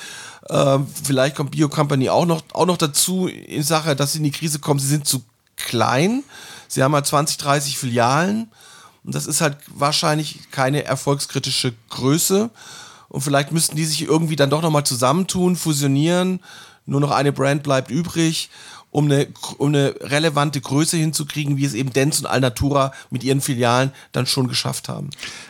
Äh, 0.47 0.79
vielleicht 1.03 1.35
kommt 1.35 1.51
Bio 1.51 1.69
Company 1.69 2.09
auch 2.09 2.25
noch, 2.25 2.43
auch 2.53 2.65
noch 2.65 2.77
dazu 2.77 3.27
in 3.27 3.63
Sache, 3.63 3.95
dass 3.95 4.13
sie 4.13 4.19
in 4.19 4.23
die 4.25 4.31
Krise 4.31 4.59
kommen. 4.59 4.79
Sie 4.79 4.87
sind 4.87 5.07
zu 5.07 5.23
klein. 5.55 6.23
Sie 6.67 6.83
haben 6.83 6.93
halt 6.93 7.05
20, 7.05 7.37
30 7.37 7.77
Filialen. 7.77 8.49
Und 9.03 9.15
das 9.15 9.25
ist 9.25 9.41
halt 9.41 9.57
wahrscheinlich 9.67 10.51
keine 10.51 10.83
erfolgskritische 10.83 11.73
Größe. 11.89 12.49
Und 13.09 13.21
vielleicht 13.21 13.51
müssten 13.51 13.75
die 13.75 13.85
sich 13.85 14.01
irgendwie 14.01 14.35
dann 14.35 14.49
doch 14.49 14.61
nochmal 14.61 14.85
zusammentun, 14.85 15.55
fusionieren. 15.55 16.41
Nur 16.85 17.01
noch 17.01 17.11
eine 17.11 17.31
Brand 17.31 17.63
bleibt 17.63 17.91
übrig 17.91 18.49
um 18.91 19.05
eine, 19.05 19.27
um 19.57 19.69
eine 19.69 19.95
relevante 20.01 20.61
Größe 20.61 20.97
hinzukriegen, 20.97 21.57
wie 21.57 21.65
es 21.65 21.73
eben 21.73 21.93
Dents 21.93 22.19
und 22.19 22.25
Alnatura 22.25 22.91
mit 23.11 23.23
ihren 23.23 23.41
Filialen 23.41 23.91
dann 24.11 24.25
schon 24.25 24.47
geschafft 24.47 24.89
haben. 24.89 25.09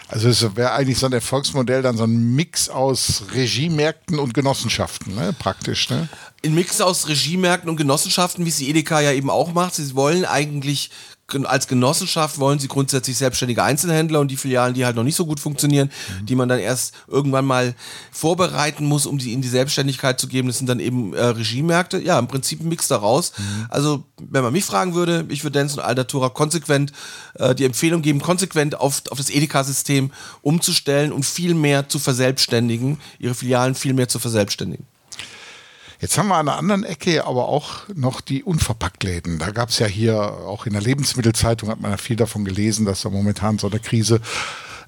Also 0.09 0.27
es 0.27 0.55
wäre 0.55 0.71
eigentlich 0.71 0.97
so 0.97 1.05
ein 1.05 1.13
Erfolgsmodell, 1.13 1.81
dann 1.81 1.95
so 1.95 2.03
ein 2.03 2.35
Mix 2.35 2.69
aus 2.69 3.23
Regiemärkten 3.33 4.19
und 4.19 4.33
Genossenschaften, 4.33 5.15
ne? 5.15 5.33
praktisch. 5.37 5.89
Ne? 5.89 6.09
Ein 6.43 6.55
Mix 6.55 6.81
aus 6.81 7.07
Regiemärkten 7.07 7.69
und 7.69 7.77
Genossenschaften, 7.77 8.45
wie 8.45 8.49
es 8.49 8.57
die 8.57 8.69
Edeka 8.69 8.99
ja 8.99 9.11
eben 9.11 9.29
auch 9.29 9.53
macht. 9.53 9.75
Sie 9.75 9.95
wollen 9.95 10.25
eigentlich 10.25 10.91
als 11.45 11.67
Genossenschaft 11.67 12.39
wollen 12.39 12.59
sie 12.59 12.67
grundsätzlich 12.67 13.17
selbstständige 13.17 13.63
Einzelhändler 13.63 14.19
und 14.19 14.29
die 14.29 14.37
Filialen, 14.37 14.73
die 14.73 14.85
halt 14.85 14.95
noch 14.95 15.03
nicht 15.03 15.15
so 15.15 15.25
gut 15.25 15.39
funktionieren, 15.39 15.89
mhm. 16.21 16.25
die 16.25 16.35
man 16.35 16.49
dann 16.49 16.59
erst 16.59 16.93
irgendwann 17.07 17.45
mal 17.45 17.75
vorbereiten 18.11 18.85
muss, 18.85 19.05
um 19.05 19.19
sie 19.19 19.33
in 19.33 19.41
die 19.41 19.47
Selbstständigkeit 19.47 20.19
zu 20.19 20.27
geben. 20.27 20.47
Das 20.47 20.57
sind 20.57 20.67
dann 20.67 20.79
eben 20.79 21.13
äh, 21.13 21.23
Regiemärkte. 21.23 21.99
Ja, 21.99 22.17
im 22.19 22.27
Prinzip 22.27 22.61
ein 22.61 22.69
Mix 22.69 22.87
daraus. 22.87 23.33
Mhm. 23.37 23.65
Also, 23.69 24.03
wenn 24.17 24.43
man 24.43 24.53
mich 24.53 24.65
fragen 24.65 24.93
würde, 24.93 25.25
ich 25.29 25.43
würde 25.43 25.59
Dance 25.59 25.77
und 25.77 25.83
Aldatura 25.83 26.29
konsequent 26.29 26.91
äh, 27.35 27.55
die 27.55 27.65
Empfehlung 27.65 28.01
geben, 28.01 28.21
konsequent 28.21 28.79
auf, 28.79 29.03
auf 29.09 29.17
das 29.17 29.29
Edeka-System 29.29 30.11
umzustellen 30.41 31.11
und 31.11 31.25
viel 31.25 31.53
mehr 31.53 31.89
zu 31.89 31.99
verselbstständigen, 31.99 32.99
ihre 33.19 33.35
Filialen 33.35 33.75
viel 33.75 33.93
mehr 33.93 34.07
zu 34.07 34.19
verselbstständigen. 34.19 34.85
Jetzt 35.99 36.17
haben 36.17 36.29
wir 36.29 36.35
an 36.35 36.47
einer 36.47 36.57
anderen 36.57 36.83
Ecke 36.85 37.25
aber 37.25 37.49
auch 37.49 37.81
noch 37.93 38.21
die 38.21 38.43
Unverpacktläden. 38.43 39.37
Da 39.37 39.51
gab 39.51 39.69
es 39.69 39.79
ja 39.79 39.85
hier 39.85 40.17
auch 40.17 40.65
in 40.65 40.71
der 40.71 40.81
Lebensmittelzeitung, 40.81 41.69
hat 41.69 41.81
man 41.81 41.91
ja 41.91 41.97
viel 41.97 42.15
davon 42.15 42.45
gelesen, 42.45 42.85
dass 42.85 43.01
da 43.01 43.09
momentan 43.09 43.59
so 43.59 43.67
eine 43.67 43.81
Krise 43.81 44.21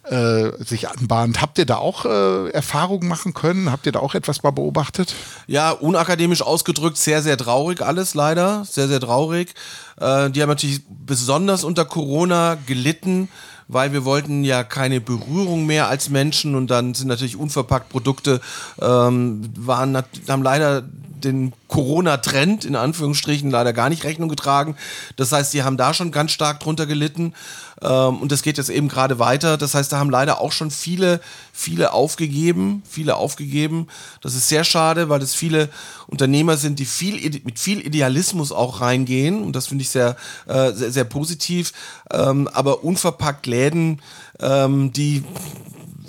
äh, 0.04 0.52
sich 0.64 0.90
anbahnt. 0.90 1.42
Habt 1.42 1.58
ihr 1.58 1.66
da 1.66 1.76
auch 1.76 2.06
äh, 2.06 2.50
Erfahrungen 2.52 3.10
machen 3.10 3.34
können? 3.34 3.72
Habt 3.72 3.86
ihr 3.86 3.92
da 3.92 4.00
auch 4.00 4.16
etwas 4.16 4.42
mal 4.42 4.52
beobachtet? 4.52 5.14
Ja, 5.48 5.72
unakademisch 5.72 6.42
ausgedrückt, 6.42 6.98
sehr, 6.98 7.22
sehr 7.22 7.38
traurig 7.38 7.82
alles 7.82 8.14
leider. 8.14 8.64
Sehr, 8.64 8.88
sehr 8.88 9.02
traurig. 9.02 9.54
Äh, 10.00 10.30
die 10.30 10.42
haben 10.42 10.50
natürlich 10.50 10.82
besonders 10.88 11.66
unter 11.66 11.84
Corona 11.84 12.58
gelitten 12.66 13.28
weil 13.68 13.94
wir 13.94 14.06
wollten 14.06 14.44
ja 14.44 14.64
keine 14.64 15.02
Berührung 15.02 15.66
mehr 15.66 15.88
als 15.88 16.10
Menschen 16.10 16.56
und 16.56 16.68
dann 16.72 16.94
sind 16.94 17.08
natürlich 17.08 17.36
unverpackt 17.38 17.90
Produkte 17.90 18.42
ähm, 18.82 19.50
waren 19.58 19.96
haben 20.28 20.44
leider 20.44 20.84
den 21.24 21.54
Corona-Trend 21.68 22.66
in 22.66 22.76
Anführungsstrichen 22.76 23.50
leider 23.50 23.74
gar 23.74 23.90
nicht 23.90 24.04
Rechnung 24.04 24.30
getragen. 24.30 24.76
Das 25.16 25.32
heißt, 25.32 25.52
sie 25.52 25.64
haben 25.64 25.78
da 25.78 25.94
schon 25.94 26.12
ganz 26.12 26.32
stark 26.32 26.60
drunter 26.60 26.86
gelitten 26.86 27.34
ähm, 27.82 28.18
und 28.18 28.32
das 28.32 28.42
geht 28.42 28.58
jetzt 28.58 28.70
eben 28.70 28.88
gerade 28.90 29.20
weiter. 29.20 29.58
Das 29.58 29.74
heißt, 29.74 29.92
da 29.92 30.00
haben 30.00 30.10
leider 30.10 30.42
auch 30.42 30.52
schon 30.52 30.72
viele, 30.72 31.22
viele 31.54 31.94
aufgegeben, 31.94 32.84
viele 32.90 33.16
aufgegeben. 33.16 33.88
Das 34.22 34.36
ist 34.36 34.50
sehr 34.50 34.64
schade, 34.64 35.10
weil 35.10 35.20
das 35.20 35.34
viele 35.34 35.70
Unternehmer 36.08 36.58
sind, 36.58 36.80
die 36.80 36.86
viel 36.86 37.42
mit 37.44 37.60
viel 37.60 37.80
Idealismus 37.80 38.52
auch 38.52 38.82
reingehen 38.82 39.44
und 39.44 39.56
das 39.56 39.68
finde 39.68 39.84
ich 39.84 39.90
sehr, 39.90 40.16
äh, 40.48 40.72
sehr, 40.74 40.92
sehr 40.92 41.06
positiv. 41.06 41.74
Ähm, 42.12 42.48
aber 42.54 42.84
unverpackt 42.84 43.48
Läden, 43.48 44.02
ähm, 44.40 44.92
die 44.92 45.24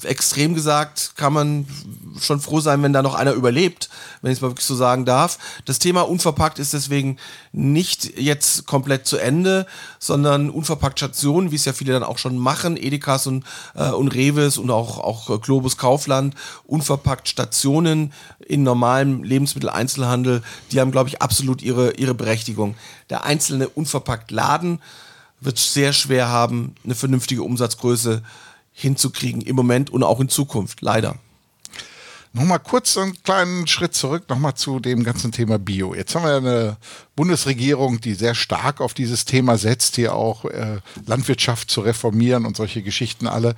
extrem 0.04 0.54
gesagt, 0.54 1.12
kann 1.16 1.32
man 1.32 1.66
schon 2.20 2.40
froh 2.40 2.60
sein, 2.60 2.82
wenn 2.82 2.92
da 2.92 3.02
noch 3.02 3.14
einer 3.14 3.32
überlebt, 3.32 3.88
wenn 4.20 4.30
ich 4.30 4.38
es 4.38 4.42
mal 4.42 4.48
wirklich 4.48 4.66
so 4.66 4.74
sagen 4.74 5.04
darf. 5.04 5.38
Das 5.64 5.78
Thema 5.78 6.02
unverpackt 6.02 6.58
ist 6.58 6.72
deswegen 6.72 7.18
nicht 7.52 8.18
jetzt 8.18 8.66
komplett 8.66 9.06
zu 9.06 9.18
Ende, 9.18 9.66
sondern 9.98 10.50
unverpackt 10.50 10.98
Stationen, 10.98 11.50
wie 11.50 11.56
es 11.56 11.64
ja 11.64 11.72
viele 11.72 11.92
dann 11.92 12.02
auch 12.02 12.18
schon 12.18 12.38
machen, 12.38 12.76
Edekas 12.76 13.26
und, 13.26 13.44
äh, 13.74 13.90
und 13.90 14.08
Reves 14.08 14.58
und 14.58 14.70
auch, 14.70 14.98
auch 14.98 15.40
Globus 15.40 15.76
Kaufland, 15.76 16.34
unverpackt 16.66 17.28
Stationen 17.28 18.12
in 18.46 18.62
normalem 18.62 19.22
Lebensmitteleinzelhandel, 19.22 20.42
die 20.70 20.80
haben, 20.80 20.92
glaube 20.92 21.08
ich, 21.08 21.22
absolut 21.22 21.62
ihre, 21.62 21.92
ihre 21.94 22.14
Berechtigung. 22.14 22.76
Der 23.10 23.24
einzelne 23.24 23.68
unverpackt 23.68 24.30
Laden 24.30 24.80
wird 25.40 25.58
sehr 25.58 25.92
schwer 25.92 26.28
haben, 26.28 26.74
eine 26.84 26.94
vernünftige 26.94 27.42
Umsatzgröße 27.42 28.22
hinzukriegen 28.72 29.42
im 29.42 29.56
Moment 29.56 29.90
und 29.90 30.02
auch 30.02 30.20
in 30.20 30.28
Zukunft, 30.28 30.80
leider. 30.80 31.16
Nochmal 32.34 32.60
kurz 32.60 32.96
einen 32.96 33.22
kleinen 33.22 33.66
Schritt 33.66 33.94
zurück, 33.94 34.28
nochmal 34.30 34.54
zu 34.54 34.80
dem 34.80 35.04
ganzen 35.04 35.32
Thema 35.32 35.58
Bio. 35.58 35.94
Jetzt 35.94 36.14
haben 36.14 36.24
wir 36.24 36.36
eine 36.36 36.76
Bundesregierung, 37.22 38.00
die 38.00 38.14
sehr 38.14 38.34
stark 38.34 38.80
auf 38.80 38.94
dieses 38.94 39.24
Thema 39.24 39.56
setzt, 39.56 39.94
hier 39.94 40.12
auch 40.12 40.44
äh, 40.44 40.78
Landwirtschaft 41.06 41.70
zu 41.70 41.82
reformieren 41.82 42.44
und 42.44 42.56
solche 42.56 42.82
Geschichten 42.82 43.28
alle. 43.28 43.54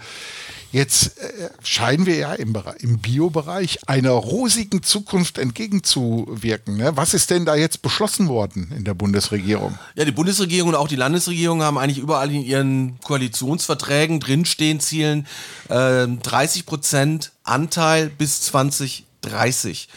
Jetzt 0.71 1.17
äh, 1.19 1.49
scheinen 1.63 2.05
wir 2.05 2.15
ja 2.15 2.35
im, 2.35 2.55
im 2.81 2.99
Bio-Bereich 2.99 3.79
einer 3.87 4.11
rosigen 4.11 4.83
Zukunft 4.83 5.39
entgegenzuwirken. 5.39 6.77
Ne? 6.77 6.95
Was 6.95 7.15
ist 7.15 7.31
denn 7.31 7.47
da 7.47 7.55
jetzt 7.55 7.81
beschlossen 7.81 8.29
worden 8.29 8.71
in 8.77 8.85
der 8.85 8.93
Bundesregierung? 8.93 9.79
Ja, 9.95 10.05
die 10.05 10.13
Bundesregierung 10.13 10.69
und 10.69 10.75
auch 10.75 10.89
die 10.89 10.97
Landesregierung 10.97 11.63
haben 11.63 11.79
eigentlich 11.79 11.97
überall 11.97 12.31
in 12.31 12.43
ihren 12.43 13.01
Koalitionsverträgen 13.01 14.21
drinstehen, 14.21 14.79
Zielen 14.79 15.27
äh, 15.71 16.07
30 16.07 16.67
Prozent 16.67 17.33
Anteil 17.45 18.11
bis 18.11 18.43
2030. 18.43 19.89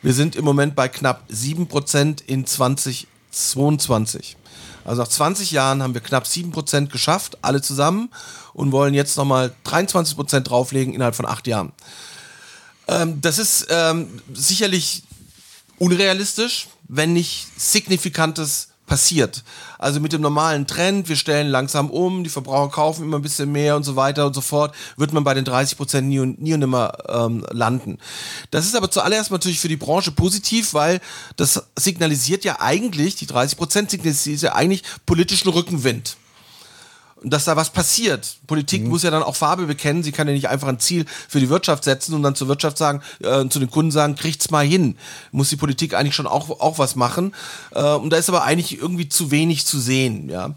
Wir 0.00 0.12
sind 0.12 0.36
im 0.36 0.44
Moment 0.44 0.76
bei 0.76 0.86
knapp 0.86 1.24
7 1.28 1.66
Prozent 1.66 2.20
in 2.20 2.46
2022. 3.36 4.36
Also 4.84 5.02
nach 5.02 5.08
20 5.08 5.50
Jahren 5.50 5.82
haben 5.82 5.94
wir 5.94 6.00
knapp 6.00 6.24
7% 6.24 6.88
geschafft, 6.88 7.38
alle 7.42 7.60
zusammen, 7.60 8.10
und 8.54 8.72
wollen 8.72 8.94
jetzt 8.94 9.16
nochmal 9.16 9.54
23% 9.64 10.40
drauflegen 10.40 10.94
innerhalb 10.94 11.16
von 11.16 11.26
acht 11.26 11.46
Jahren. 11.46 11.72
Ähm, 12.88 13.20
das 13.20 13.38
ist 13.38 13.66
ähm, 13.68 14.22
sicherlich 14.32 15.02
unrealistisch, 15.78 16.68
wenn 16.88 17.12
nicht 17.12 17.48
signifikantes 17.56 18.68
passiert. 18.86 19.42
Also 19.78 20.00
mit 20.00 20.12
dem 20.12 20.22
normalen 20.22 20.66
Trend, 20.66 21.08
wir 21.08 21.16
stellen 21.16 21.48
langsam 21.48 21.90
um, 21.90 22.24
die 22.24 22.30
Verbraucher 22.30 22.70
kaufen 22.70 23.04
immer 23.04 23.18
ein 23.18 23.22
bisschen 23.22 23.50
mehr 23.52 23.76
und 23.76 23.82
so 23.82 23.96
weiter 23.96 24.26
und 24.26 24.34
so 24.34 24.40
fort, 24.40 24.74
wird 24.96 25.12
man 25.12 25.24
bei 25.24 25.34
den 25.34 25.44
30 25.44 25.76
Prozent 25.76 26.08
nie 26.08 26.20
und, 26.20 26.40
nie 26.40 26.54
und 26.54 26.60
nimmer 26.60 26.92
ähm, 27.08 27.44
landen. 27.50 27.98
Das 28.50 28.64
ist 28.64 28.76
aber 28.76 28.90
zuallererst 28.90 29.30
natürlich 29.30 29.60
für 29.60 29.68
die 29.68 29.76
Branche 29.76 30.12
positiv, 30.12 30.72
weil 30.74 31.00
das 31.36 31.62
signalisiert 31.76 32.44
ja 32.44 32.60
eigentlich, 32.60 33.16
die 33.16 33.26
30 33.26 33.58
Prozent 33.58 33.90
signalisiert 33.90 34.40
ja 34.42 34.54
eigentlich 34.54 34.82
politischen 35.04 35.50
Rückenwind 35.50 36.16
dass 37.30 37.44
da 37.44 37.56
was 37.56 37.70
passiert. 37.70 38.36
Politik 38.46 38.82
mhm. 38.82 38.88
muss 38.88 39.02
ja 39.02 39.10
dann 39.10 39.22
auch 39.22 39.36
Farbe 39.36 39.66
bekennen. 39.66 40.02
Sie 40.02 40.12
kann 40.12 40.28
ja 40.28 40.34
nicht 40.34 40.48
einfach 40.48 40.68
ein 40.68 40.78
Ziel 40.78 41.04
für 41.28 41.40
die 41.40 41.48
Wirtschaft 41.48 41.84
setzen 41.84 42.14
und 42.14 42.22
dann 42.22 42.34
zur 42.34 42.48
Wirtschaft 42.48 42.78
sagen, 42.78 43.02
äh, 43.20 43.48
zu 43.48 43.58
den 43.58 43.70
Kunden 43.70 43.90
sagen, 43.90 44.14
kriegt's 44.14 44.50
mal 44.50 44.64
hin. 44.64 44.96
Muss 45.32 45.50
die 45.50 45.56
Politik 45.56 45.94
eigentlich 45.94 46.14
schon 46.14 46.26
auch, 46.26 46.48
auch 46.60 46.78
was 46.78 46.96
machen. 46.96 47.34
Äh, 47.72 47.82
und 47.82 48.10
da 48.10 48.16
ist 48.16 48.28
aber 48.28 48.44
eigentlich 48.44 48.78
irgendwie 48.80 49.08
zu 49.08 49.30
wenig 49.30 49.66
zu 49.66 49.80
sehen, 49.80 50.28
ja. 50.28 50.54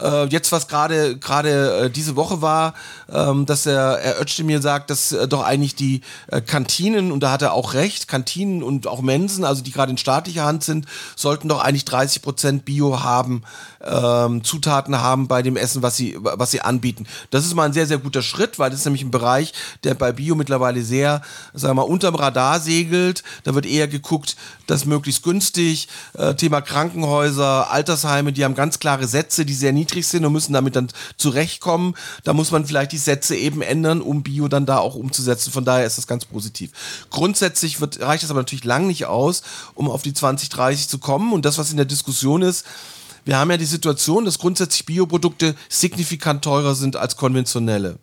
Äh, 0.00 0.26
jetzt, 0.26 0.52
was 0.52 0.68
gerade 0.68 1.18
gerade 1.18 1.84
äh, 1.84 1.90
diese 1.90 2.16
Woche 2.16 2.40
war, 2.40 2.74
ähm, 3.12 3.46
dass 3.46 3.66
er, 3.66 3.98
er 3.98 4.20
Özdemir 4.20 4.62
sagt, 4.62 4.90
dass 4.90 5.12
äh, 5.12 5.28
doch 5.28 5.42
eigentlich 5.42 5.74
die 5.74 6.00
Kantinen, 6.46 7.12
und 7.12 7.20
da 7.20 7.30
hat 7.30 7.42
er 7.42 7.52
auch 7.52 7.74
recht, 7.74 8.08
Kantinen 8.08 8.62
und 8.62 8.86
auch 8.86 9.02
Mensen, 9.02 9.44
also 9.44 9.62
die 9.62 9.70
gerade 9.70 9.90
in 9.90 9.98
staatlicher 9.98 10.44
Hand 10.44 10.64
sind, 10.64 10.86
sollten 11.16 11.48
doch 11.48 11.60
eigentlich 11.60 11.84
30 11.84 12.22
Prozent 12.22 12.64
Bio 12.64 13.02
haben, 13.02 13.42
ähm, 13.84 14.44
Zutaten 14.44 15.00
haben 15.00 15.28
bei 15.28 15.42
dem 15.42 15.56
Essen, 15.56 15.82
was 15.82 15.96
sie, 15.96 16.16
was 16.20 16.50
sie 16.50 16.60
anbieten. 16.60 17.06
Das 17.30 17.44
ist 17.44 17.54
mal 17.54 17.64
ein 17.64 17.72
sehr, 17.72 17.86
sehr 17.86 17.98
guter 17.98 18.22
Schritt, 18.22 18.58
weil 18.58 18.70
das 18.70 18.80
ist 18.80 18.84
nämlich 18.84 19.02
ein 19.02 19.10
Bereich, 19.10 19.52
der 19.84 19.94
bei 19.94 20.12
Bio 20.12 20.34
mittlerweile 20.34 20.82
sehr, 20.82 21.22
sagen 21.52 21.76
wir 21.76 21.82
mal, 21.82 21.90
unterm 21.90 22.14
Radar 22.14 22.60
segelt. 22.60 23.22
Da 23.44 23.54
wird 23.54 23.66
eher 23.66 23.88
geguckt, 23.88 24.36
dass 24.66 24.84
möglichst 24.84 25.22
günstig, 25.22 25.88
äh, 26.14 26.34
Thema 26.34 26.60
Krankenhäuser, 26.60 27.70
Altersheime, 27.70 28.32
die 28.32 28.44
haben 28.44 28.54
ganz 28.54 28.78
klare 28.78 29.06
Sätze, 29.06 29.44
die 29.44 29.54
sehr 29.54 29.72
niedrig 29.72 30.06
sind 30.06 30.24
und 30.24 30.32
müssen 30.32 30.52
damit 30.52 30.76
dann 30.76 30.88
zurechtkommen. 31.16 31.94
Da 32.24 32.32
muss 32.32 32.50
man 32.50 32.66
vielleicht 32.66 32.92
die 32.92 32.98
Sätze 32.98 33.36
eben 33.36 33.62
ändern, 33.62 34.00
um 34.00 34.22
Bio 34.22 34.48
dann 34.48 34.66
da 34.66 34.78
auch 34.78 34.94
umzusetzen. 34.94 35.52
Von 35.52 35.64
daher 35.64 35.86
ist 35.86 35.98
das 35.98 36.06
ganz 36.06 36.24
positiv. 36.24 36.70
Grundsätzlich 37.10 37.80
wird, 37.80 38.00
reicht 38.00 38.22
das 38.22 38.30
aber 38.30 38.40
natürlich 38.40 38.64
lang 38.64 38.86
nicht 38.86 39.06
aus, 39.06 39.42
um 39.74 39.90
auf 39.90 40.02
die 40.02 40.14
2030 40.14 40.88
zu 40.88 40.98
kommen. 40.98 41.32
Und 41.32 41.44
das, 41.44 41.58
was 41.58 41.70
in 41.70 41.76
der 41.76 41.86
Diskussion 41.86 42.42
ist, 42.42 42.64
wir 43.24 43.38
haben 43.38 43.50
ja 43.50 43.56
die 43.56 43.64
Situation, 43.64 44.24
dass 44.24 44.38
grundsätzlich 44.38 44.86
Bioprodukte 44.86 45.54
signifikant 45.68 46.42
teurer 46.42 46.74
sind 46.74 46.96
als 46.96 47.16
konventionelle 47.16 47.98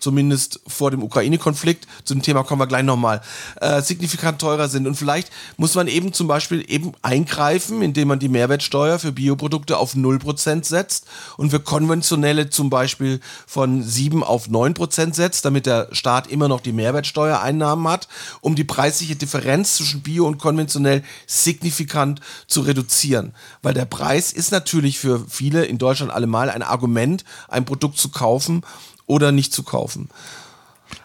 zumindest 0.00 0.60
vor 0.66 0.90
dem 0.90 1.02
Ukraine-Konflikt, 1.02 1.86
zu 2.04 2.14
dem 2.14 2.22
Thema 2.22 2.42
kommen 2.42 2.60
wir 2.60 2.66
gleich 2.66 2.82
nochmal, 2.82 3.20
äh, 3.60 3.82
signifikant 3.82 4.40
teurer 4.40 4.68
sind. 4.68 4.86
Und 4.86 4.96
vielleicht 4.96 5.30
muss 5.56 5.74
man 5.74 5.86
eben 5.86 6.12
zum 6.12 6.26
Beispiel 6.26 6.64
eben 6.68 6.92
eingreifen, 7.02 7.82
indem 7.82 8.08
man 8.08 8.18
die 8.18 8.28
Mehrwertsteuer 8.28 8.98
für 8.98 9.12
Bioprodukte 9.12 9.76
auf 9.76 9.94
0% 9.94 10.64
setzt 10.64 11.06
und 11.36 11.50
für 11.50 11.60
konventionelle 11.60 12.50
zum 12.50 12.70
Beispiel 12.70 13.20
von 13.46 13.82
7 13.82 14.24
auf 14.24 14.48
9% 14.48 15.14
setzt, 15.14 15.44
damit 15.44 15.66
der 15.66 15.88
Staat 15.92 16.26
immer 16.26 16.48
noch 16.48 16.60
die 16.60 16.72
Mehrwertsteuereinnahmen 16.72 17.86
hat, 17.88 18.08
um 18.40 18.54
die 18.54 18.64
preisliche 18.64 19.16
Differenz 19.16 19.76
zwischen 19.76 20.02
Bio 20.02 20.26
und 20.26 20.38
konventionell 20.38 21.02
signifikant 21.26 22.20
zu 22.46 22.62
reduzieren. 22.62 23.34
Weil 23.62 23.74
der 23.74 23.84
Preis 23.84 24.32
ist 24.32 24.52
natürlich 24.52 24.98
für 24.98 25.24
viele 25.28 25.64
in 25.64 25.78
Deutschland 25.78 26.12
allemal 26.12 26.50
ein 26.50 26.62
Argument, 26.62 27.24
ein 27.48 27.64
Produkt 27.64 27.98
zu 27.98 28.08
kaufen, 28.08 28.62
oder 29.10 29.32
nicht 29.32 29.52
zu 29.52 29.64
kaufen. 29.64 30.08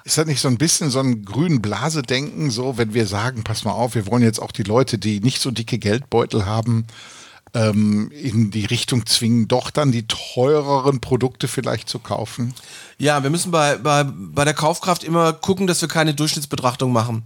Ist 0.04 0.18
das 0.18 0.28
nicht 0.28 0.42
so 0.42 0.48
ein 0.48 0.58
bisschen 0.58 0.92
so 0.92 1.00
ein 1.00 1.26
grünen 1.26 1.62
Blase-Denken, 1.62 2.52
so 2.52 2.78
wenn 2.78 2.94
wir 2.94 3.08
sagen, 3.08 3.44
pass 3.44 3.66
mal 3.66 3.72
auf, 3.72 3.96
wir 3.96 4.08
wollen 4.08 4.24
jetzt 4.24 4.40
auch 4.40 4.52
die 4.52 4.64
Leute, 4.64 4.98
die 4.98 5.20
nicht 5.20 5.42
so 5.42 5.52
dicke 5.52 5.80
Geldbeutel 5.80 6.46
haben, 6.46 6.86
ähm, 7.56 8.12
in 8.12 8.52
die 8.52 8.66
Richtung 8.66 9.06
zwingen, 9.08 9.48
doch 9.48 9.72
dann 9.72 9.92
die 9.92 10.08
teureren 10.08 11.02
Produkte 11.02 11.48
vielleicht 11.48 11.90
zu 11.90 11.98
kaufen? 11.98 12.54
Ja, 13.00 13.24
wir 13.24 13.32
müssen 13.32 13.52
bei, 13.52 13.78
bei, 13.78 14.04
bei 14.04 14.46
der 14.46 14.54
Kaufkraft 14.54 15.04
immer 15.04 15.34
gucken, 15.34 15.66
dass 15.66 15.82
wir 15.82 15.88
keine 15.88 16.14
Durchschnittsbetrachtung 16.14 16.92
machen 16.92 17.24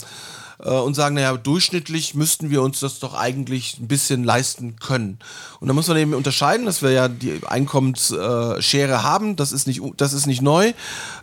äh, 0.63 0.69
und 0.69 0.93
sagen, 0.93 1.15
naja, 1.15 1.35
durchschnittlich 1.37 2.15
müssten 2.15 2.49
wir 2.49 2.61
uns 2.61 2.79
das 2.79 2.99
doch 2.99 3.13
eigentlich 3.13 3.79
ein 3.79 3.87
bisschen 3.87 4.23
leisten 4.23 4.75
können. 4.77 5.19
Und 5.59 5.67
da 5.67 5.73
muss 5.73 5.87
man 5.87 5.97
eben 5.97 6.13
unterscheiden, 6.13 6.65
dass 6.65 6.81
wir 6.81 6.91
ja 6.91 7.07
die 7.07 7.39
Einkommensschere 7.45 9.03
haben, 9.03 9.35
das 9.35 9.51
ist 9.51 9.67
nicht, 9.67 9.81
das 9.97 10.13
ist 10.13 10.27
nicht 10.27 10.41
neu. 10.41 10.73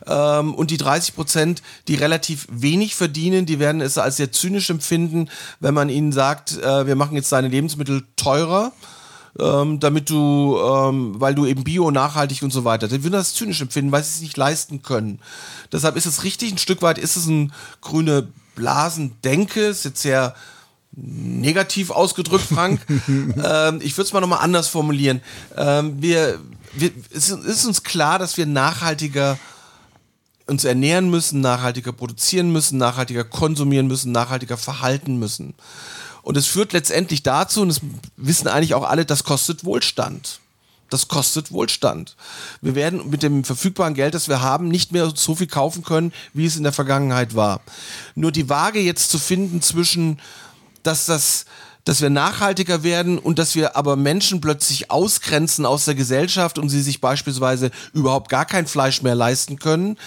Ähm, 0.05 0.55
und 0.55 0.71
die 0.71 0.77
30 0.77 1.15
Prozent, 1.15 1.61
die 1.87 1.95
relativ 1.95 2.47
wenig 2.49 2.95
verdienen, 2.95 3.45
die 3.45 3.59
werden 3.59 3.81
es 3.81 3.97
als 3.97 4.17
sehr 4.17 4.31
zynisch 4.31 4.69
empfinden, 4.69 5.29
wenn 5.59 5.73
man 5.73 5.89
ihnen 5.89 6.11
sagt, 6.11 6.57
äh, 6.57 6.87
wir 6.87 6.95
machen 6.95 7.15
jetzt 7.15 7.31
deine 7.31 7.47
Lebensmittel 7.47 8.03
teurer. 8.15 8.71
Ähm, 9.39 9.79
damit 9.79 10.09
du, 10.09 10.57
ähm, 10.57 11.21
weil 11.21 11.35
du 11.35 11.45
eben 11.45 11.63
bio, 11.63 11.91
nachhaltig 11.91 12.41
und 12.41 12.51
so 12.51 12.65
weiter, 12.65 12.87
die 12.87 13.03
würden 13.03 13.13
das 13.13 13.35
zynisch 13.35 13.61
empfinden, 13.61 13.91
weil 13.91 14.03
sie 14.03 14.15
es 14.15 14.21
nicht 14.21 14.35
leisten 14.35 14.81
können. 14.81 15.19
Deshalb 15.71 15.95
ist 15.95 16.07
es 16.07 16.23
richtig, 16.23 16.53
ein 16.53 16.57
Stück 16.57 16.81
weit 16.81 16.97
ist 16.97 17.17
es 17.17 17.27
ein 17.27 17.53
grüne 17.81 18.29
Blasen 18.57 19.15
denke, 19.23 19.61
ist 19.61 19.85
jetzt 19.85 20.01
sehr 20.01 20.35
negativ 20.91 21.91
ausgedrückt, 21.91 22.45
Frank. 22.45 22.81
ähm, 23.07 23.79
ich 23.81 23.95
würde 23.95 24.07
es 24.07 24.13
mal 24.13 24.19
nochmal 24.19 24.39
anders 24.39 24.67
formulieren. 24.67 25.21
Ähm, 25.55 26.01
wir, 26.01 26.39
wir, 26.73 26.91
es 27.13 27.29
ist 27.29 27.65
uns 27.65 27.83
klar, 27.83 28.19
dass 28.19 28.35
wir 28.35 28.47
nachhaltiger 28.47 29.37
uns 30.47 30.63
ernähren 30.63 31.09
müssen, 31.09 31.41
nachhaltiger 31.41 31.91
produzieren 31.91 32.51
müssen, 32.51 32.77
nachhaltiger 32.77 33.23
konsumieren 33.23 33.87
müssen, 33.87 34.11
nachhaltiger 34.11 34.57
verhalten 34.57 35.19
müssen. 35.19 35.53
Und 36.23 36.35
es 36.35 36.47
führt 36.47 36.73
letztendlich 36.73 37.21
dazu, 37.21 37.61
und 37.61 37.69
das 37.69 37.81
wissen 38.15 38.47
eigentlich 38.47 38.73
auch 38.73 38.83
alle, 38.83 39.05
das 39.05 39.23
kostet 39.23 39.65
Wohlstand. 39.65 40.39
Das 40.89 41.07
kostet 41.07 41.51
Wohlstand. 41.51 42.15
Wir 42.61 42.75
werden 42.75 43.09
mit 43.09 43.23
dem 43.23 43.43
verfügbaren 43.43 43.93
Geld, 43.93 44.13
das 44.13 44.29
wir 44.29 44.41
haben, 44.41 44.69
nicht 44.69 44.91
mehr 44.91 45.11
so 45.13 45.35
viel 45.35 45.47
kaufen 45.47 45.83
können, 45.83 46.13
wie 46.33 46.45
es 46.45 46.55
in 46.55 46.63
der 46.63 46.71
Vergangenheit 46.71 47.35
war. 47.35 47.61
Nur 48.15 48.31
die 48.31 48.49
Waage 48.49 48.79
jetzt 48.79 49.09
zu 49.09 49.19
finden 49.19 49.61
zwischen, 49.61 50.19
dass 50.83 51.05
das 51.05 51.45
dass 51.87 52.01
wir 52.01 52.09
nachhaltiger 52.09 52.83
werden 52.83 53.17
und 53.17 53.39
dass 53.39 53.55
wir 53.55 53.77
aber 53.77 53.95
Menschen 53.95 54.41
plötzlich 54.41 54.91
ausgrenzen 54.91 55.65
aus 55.65 55.85
der 55.85 55.95
Gesellschaft 55.95 56.59
und 56.59 56.67
sie 56.67 56.81
sich 56.81 56.99
beispielsweise 56.99 57.71
überhaupt 57.93 58.27
gar 58.27 58.43
kein 58.43 58.67
Fleisch 58.67 59.01
mehr 59.03 59.15
leisten 59.15 59.57
können. 59.57 59.97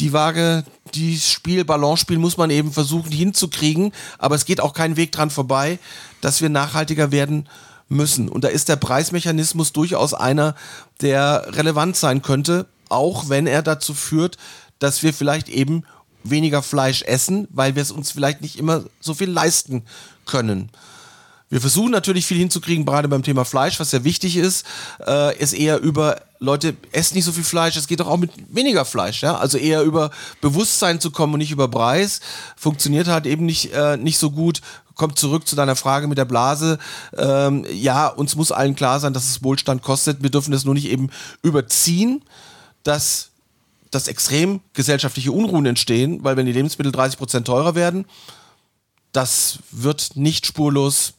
Die 0.00 0.14
Waage, 0.14 0.64
die 0.94 1.18
Spiel, 1.18 1.66
Balance-Spiel 1.66 2.16
muss 2.16 2.38
man 2.38 2.48
eben 2.48 2.72
versuchen 2.72 3.12
hinzukriegen, 3.12 3.92
aber 4.16 4.36
es 4.36 4.46
geht 4.46 4.62
auch 4.62 4.72
kein 4.72 4.96
Weg 4.96 5.12
dran 5.12 5.28
vorbei, 5.28 5.78
dass 6.22 6.40
wir 6.40 6.48
nachhaltiger 6.48 7.12
werden 7.12 7.46
müssen. 7.88 8.28
Und 8.28 8.44
da 8.44 8.48
ist 8.48 8.68
der 8.68 8.76
Preismechanismus 8.76 9.72
durchaus 9.72 10.14
einer, 10.14 10.54
der 11.00 11.46
relevant 11.50 11.96
sein 11.96 12.22
könnte, 12.22 12.66
auch 12.88 13.28
wenn 13.28 13.46
er 13.46 13.62
dazu 13.62 13.94
führt, 13.94 14.36
dass 14.78 15.02
wir 15.02 15.12
vielleicht 15.12 15.48
eben 15.48 15.84
weniger 16.24 16.62
Fleisch 16.62 17.02
essen, 17.02 17.48
weil 17.50 17.74
wir 17.74 17.82
es 17.82 17.90
uns 17.90 18.10
vielleicht 18.10 18.40
nicht 18.40 18.58
immer 18.58 18.84
so 19.00 19.14
viel 19.14 19.30
leisten 19.30 19.84
können. 20.26 20.70
Wir 21.50 21.60
versuchen 21.60 21.90
natürlich 21.90 22.26
viel 22.26 22.36
hinzukriegen, 22.36 22.84
gerade 22.84 23.08
beim 23.08 23.22
Thema 23.22 23.44
Fleisch, 23.44 23.80
was 23.80 23.90
sehr 23.90 24.04
wichtig 24.04 24.36
ist, 24.36 24.66
äh, 25.06 25.36
ist 25.38 25.54
eher 25.54 25.80
über 25.80 26.20
Leute 26.40 26.76
essen 26.92 27.14
nicht 27.16 27.24
so 27.24 27.32
viel 27.32 27.44
Fleisch, 27.44 27.76
es 27.76 27.88
geht 27.88 28.00
doch 28.00 28.06
auch 28.06 28.18
mit 28.18 28.30
weniger 28.54 28.84
Fleisch, 28.84 29.22
ja. 29.22 29.36
Also 29.36 29.56
eher 29.58 29.82
über 29.82 30.10
Bewusstsein 30.40 31.00
zu 31.00 31.10
kommen 31.10 31.32
und 31.32 31.38
nicht 31.38 31.50
über 31.50 31.68
Preis. 31.68 32.20
Funktioniert 32.56 33.08
halt 33.08 33.26
eben 33.26 33.46
nicht, 33.46 33.72
äh, 33.72 33.96
nicht 33.96 34.18
so 34.18 34.30
gut. 34.30 34.60
Kommt 34.94 35.18
zurück 35.18 35.48
zu 35.48 35.56
deiner 35.56 35.76
Frage 35.76 36.06
mit 36.06 36.18
der 36.18 36.24
Blase. 36.24 36.78
Ähm, 37.16 37.64
ja, 37.72 38.08
uns 38.08 38.36
muss 38.36 38.52
allen 38.52 38.76
klar 38.76 39.00
sein, 39.00 39.14
dass 39.14 39.28
es 39.28 39.42
Wohlstand 39.42 39.82
kostet. 39.82 40.22
Wir 40.22 40.30
dürfen 40.30 40.52
das 40.52 40.64
nur 40.64 40.74
nicht 40.74 40.88
eben 40.88 41.10
überziehen, 41.42 42.22
dass, 42.82 43.30
dass 43.90 44.08
extrem 44.08 44.60
gesellschaftliche 44.74 45.32
Unruhen 45.32 45.66
entstehen, 45.66 46.22
weil 46.24 46.36
wenn 46.36 46.46
die 46.46 46.52
Lebensmittel 46.52 46.92
30 46.92 47.18
Prozent 47.18 47.46
teurer 47.46 47.74
werden, 47.74 48.04
das 49.12 49.60
wird 49.70 50.16
nicht 50.16 50.46
spurlos 50.46 51.14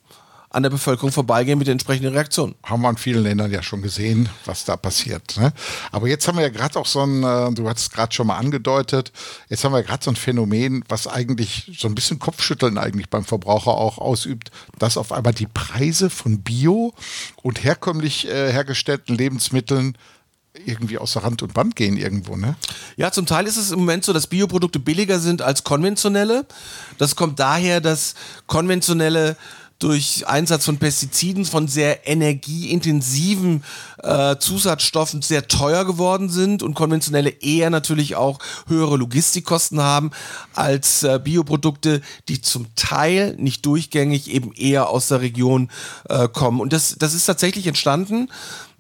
an 0.52 0.64
der 0.64 0.72
Bevölkerung 0.72 1.12
vorbeigehen 1.12 1.60
mit 1.60 1.68
den 1.68 1.74
entsprechenden 1.74 2.14
Reaktionen. 2.14 2.56
Haben 2.64 2.82
wir 2.82 2.90
in 2.90 2.98
vielen 2.98 3.24
Ländern 3.24 3.52
ja 3.52 3.62
schon 3.62 3.82
gesehen, 3.82 4.30
was 4.46 4.66
da 4.66 4.78
passiert. 4.78 5.38
Ne? 5.38 5.54
Aber 5.92 6.08
jetzt 6.08 6.28
haben 6.28 6.38
wir 6.38 6.44
ja 6.44 6.50
gerade 6.50 6.80
auch 6.80 6.88
so 6.88 7.02
ein, 7.02 7.24
äh, 7.24 7.54
du 7.54 7.70
hast 7.70 7.80
es 7.80 7.90
gerade 7.92 8.14
schon 8.14 8.28
mal 8.28 8.38
angedeutet, 8.38 9.12
jetzt 9.50 9.64
haben 9.64 9.74
wir 9.74 9.84
gerade 9.84 10.04
so 10.04 10.10
ein 10.10 10.16
Phänomen, 10.16 10.84
was 10.90 11.06
eigentlich 11.06 11.72
so 11.78 11.88
ein 11.88 11.94
bisschen 11.94 12.18
Kopfschütteln 12.18 12.80
eigentlich 12.80 13.10
beim 13.10 13.24
Verbraucher 13.24 13.72
auch 13.72 14.00
ausübt, 14.00 14.50
dass 14.80 14.98
auf 14.98 15.12
einmal 15.12 15.34
die 15.34 15.48
Preise 15.48 16.10
von 16.10 16.42
Bio 16.42 16.94
und 17.44 17.64
herkömmlich 17.64 18.28
äh, 18.28 18.52
hergestellten 18.52 19.16
Lebensmitteln 19.16 19.98
irgendwie 20.66 20.98
außer 20.98 21.24
Rand 21.24 21.44
und 21.44 21.54
Band 21.54 21.76
gehen 21.76 21.96
irgendwo, 21.96 22.36
ne? 22.36 22.56
Ja, 22.98 23.12
zum 23.12 23.26
Teil 23.26 23.46
ist 23.46 23.56
es 23.56 23.72
im 23.72 23.80
Moment 23.80 24.04
so, 24.04 24.14
dass 24.14 24.28
Bioprodukte 24.28 24.80
billiger 24.80 25.20
sind 25.20 25.42
als 25.42 25.64
konventionelle. 25.64 26.46
Das 26.98 27.16
kommt 27.16 27.40
daher, 27.40 27.82
dass 27.82 28.16
konventionelle 28.48 29.38
durch 29.80 30.28
Einsatz 30.28 30.66
von 30.66 30.78
Pestiziden, 30.78 31.46
von 31.46 31.70
sehr 31.70 32.08
energieintensiven 32.08 33.64
äh, 34.04 34.36
Zusatzstoffen 34.38 35.22
sehr 35.22 35.48
teuer 35.48 35.86
geworden 35.86 36.30
sind 36.30 36.64
und 36.64 36.74
konventionelle 36.74 37.30
eher 37.30 37.70
natürlich 37.70 38.18
auch 38.18 38.40
höhere 38.68 38.98
Logistikkosten 38.98 39.82
haben 39.82 40.12
als 40.54 41.04
äh, 41.04 41.20
Bioprodukte, 41.24 42.02
die 42.28 42.42
zum 42.42 42.68
Teil 42.76 43.36
nicht 43.38 43.66
durchgängig 43.66 44.30
eben 44.30 44.52
eher 44.54 44.90
aus 44.90 45.08
der 45.08 45.22
Region 45.22 45.70
äh, 46.10 46.28
kommen. 46.28 46.60
Und 46.60 46.74
das, 46.74 46.98
das 47.00 47.14
ist 47.14 47.26
tatsächlich 47.26 47.66
entstanden. 47.66 48.28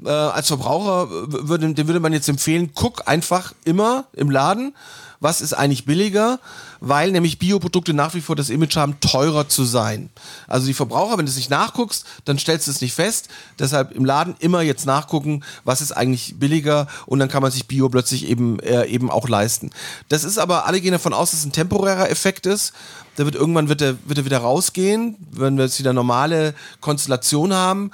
Äh, 0.05 0.09
als 0.09 0.47
Verbraucher 0.47 1.09
würde, 1.09 1.73
dem 1.73 1.87
würde 1.87 1.99
man 1.99 2.13
jetzt 2.13 2.29
empfehlen, 2.29 2.71
guck 2.73 3.07
einfach 3.07 3.53
immer 3.65 4.05
im 4.13 4.29
Laden, 4.29 4.73
was 5.19 5.41
ist 5.41 5.53
eigentlich 5.53 5.85
billiger, 5.85 6.39
weil 6.79 7.11
nämlich 7.11 7.39
Bioprodukte 7.39 7.93
nach 7.93 8.13
wie 8.13 8.21
vor 8.21 8.35
das 8.37 8.49
Image 8.49 8.77
haben, 8.77 8.99
teurer 9.01 9.49
zu 9.49 9.65
sein. 9.65 10.09
Also 10.47 10.67
die 10.67 10.73
Verbraucher, 10.73 11.17
wenn 11.17 11.25
du 11.25 11.29
es 11.29 11.35
nicht 11.35 11.49
nachguckst, 11.49 12.05
dann 12.25 12.39
stellst 12.39 12.67
du 12.67 12.71
es 12.71 12.79
nicht 12.79 12.93
fest. 12.93 13.27
Deshalb 13.57 13.91
im 13.91 14.05
Laden 14.05 14.35
immer 14.39 14.61
jetzt 14.61 14.85
nachgucken, 14.85 15.43
was 15.65 15.81
ist 15.81 15.91
eigentlich 15.91 16.35
billiger 16.39 16.87
und 17.05 17.19
dann 17.19 17.27
kann 17.27 17.41
man 17.41 17.51
sich 17.51 17.67
Bio 17.67 17.89
plötzlich 17.89 18.27
eben, 18.29 18.59
äh, 18.59 18.85
eben 18.85 19.11
auch 19.11 19.27
leisten. 19.27 19.71
Das 20.07 20.23
ist 20.23 20.37
aber, 20.37 20.65
alle 20.65 20.79
gehen 20.79 20.93
davon 20.93 21.13
aus, 21.13 21.31
dass 21.31 21.41
es 21.41 21.45
ein 21.45 21.51
temporärer 21.51 22.09
Effekt 22.09 22.45
ist. 22.45 22.73
Der 23.17 23.25
wird 23.25 23.35
irgendwann 23.35 23.67
wird 23.67 23.81
er, 23.81 23.97
wird 24.05 24.19
er 24.19 24.25
wieder 24.25 24.37
rausgehen, 24.37 25.17
wenn 25.31 25.57
wir 25.57 25.65
jetzt 25.65 25.79
wieder 25.79 25.91
normale 25.91 26.53
Konstellation 26.79 27.53
haben. 27.53 27.91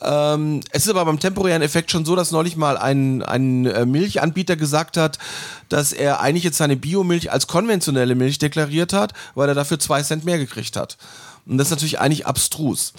Ähm, 0.00 0.60
es 0.70 0.84
ist 0.84 0.90
aber 0.90 1.04
beim 1.04 1.20
temporären 1.20 1.62
Effekt 1.62 1.90
schon 1.90 2.04
so, 2.04 2.16
dass 2.16 2.32
neulich 2.32 2.56
mal 2.56 2.76
ein, 2.76 3.22
ein 3.22 3.66
äh, 3.66 3.86
Milchanbieter 3.86 4.56
gesagt 4.56 4.96
hat, 4.96 5.18
dass 5.68 5.92
er 5.92 6.20
eigentlich 6.20 6.44
jetzt 6.44 6.58
seine 6.58 6.76
Biomilch 6.76 7.30
als 7.30 7.46
konventionelle 7.46 8.14
Milch 8.14 8.38
deklariert 8.38 8.92
hat, 8.92 9.12
weil 9.34 9.48
er 9.48 9.54
dafür 9.54 9.78
zwei 9.78 10.02
Cent 10.02 10.24
mehr 10.24 10.38
gekriegt 10.38 10.76
hat. 10.76 10.96
Und 11.46 11.58
das 11.58 11.68
ist 11.68 11.72
natürlich 11.72 12.00
eigentlich 12.00 12.26
abstrus. 12.26 12.92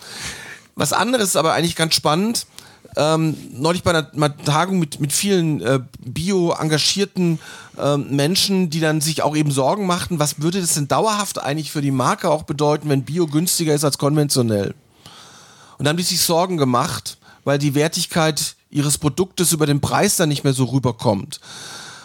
Was 0.76 0.94
anderes 0.94 1.30
ist 1.30 1.36
aber 1.36 1.54
eigentlich 1.54 1.76
ganz 1.76 1.96
spannend. 1.96 2.48
Ähm, 2.98 3.36
neulich 3.52 3.84
bei 3.84 3.92
einer, 3.92 4.10
einer, 4.14 4.38
Tagung 4.38 4.80
mit, 4.80 5.02
mit 5.02 5.12
vielen 5.12 5.62
äh, 5.62 5.80
bio-engagierten 6.00 7.40
äh, 7.78 7.98
Menschen, 7.98 8.70
die 8.70 8.80
dann 8.80 9.02
sich 9.02 9.22
auch 9.22 9.36
eben 9.36 9.52
Sorgen 9.52 9.86
machten, 9.86 10.20
was 10.20 10.42
würde 10.42 10.62
das 10.62 10.76
denn 10.76 10.88
dauerhaft 10.88 11.42
eigentlich 11.42 11.72
für 11.72 11.82
die 11.82 11.92
Marke 11.92 12.30
auch 12.30 12.44
bedeuten, 12.44 12.88
wenn 12.88 13.04
Bio 13.04 13.28
günstiger 13.28 13.74
ist 13.74 13.84
als 13.84 13.98
konventionell? 13.98 14.76
Und 15.78 15.86
dann 15.86 15.90
haben 15.90 15.98
die 15.98 16.04
sich 16.04 16.22
Sorgen 16.22 16.58
gemacht, 16.58 17.18
weil 17.44 17.60
die 17.60 17.76
Wertigkeit 17.76 18.56
ihres 18.70 18.98
Produktes 18.98 19.52
über 19.52 19.66
den 19.66 19.82
Preis 19.82 20.18
dann 20.18 20.30
nicht 20.30 20.44
mehr 20.44 20.54
so 20.54 20.66
rüberkommt. 20.66 21.40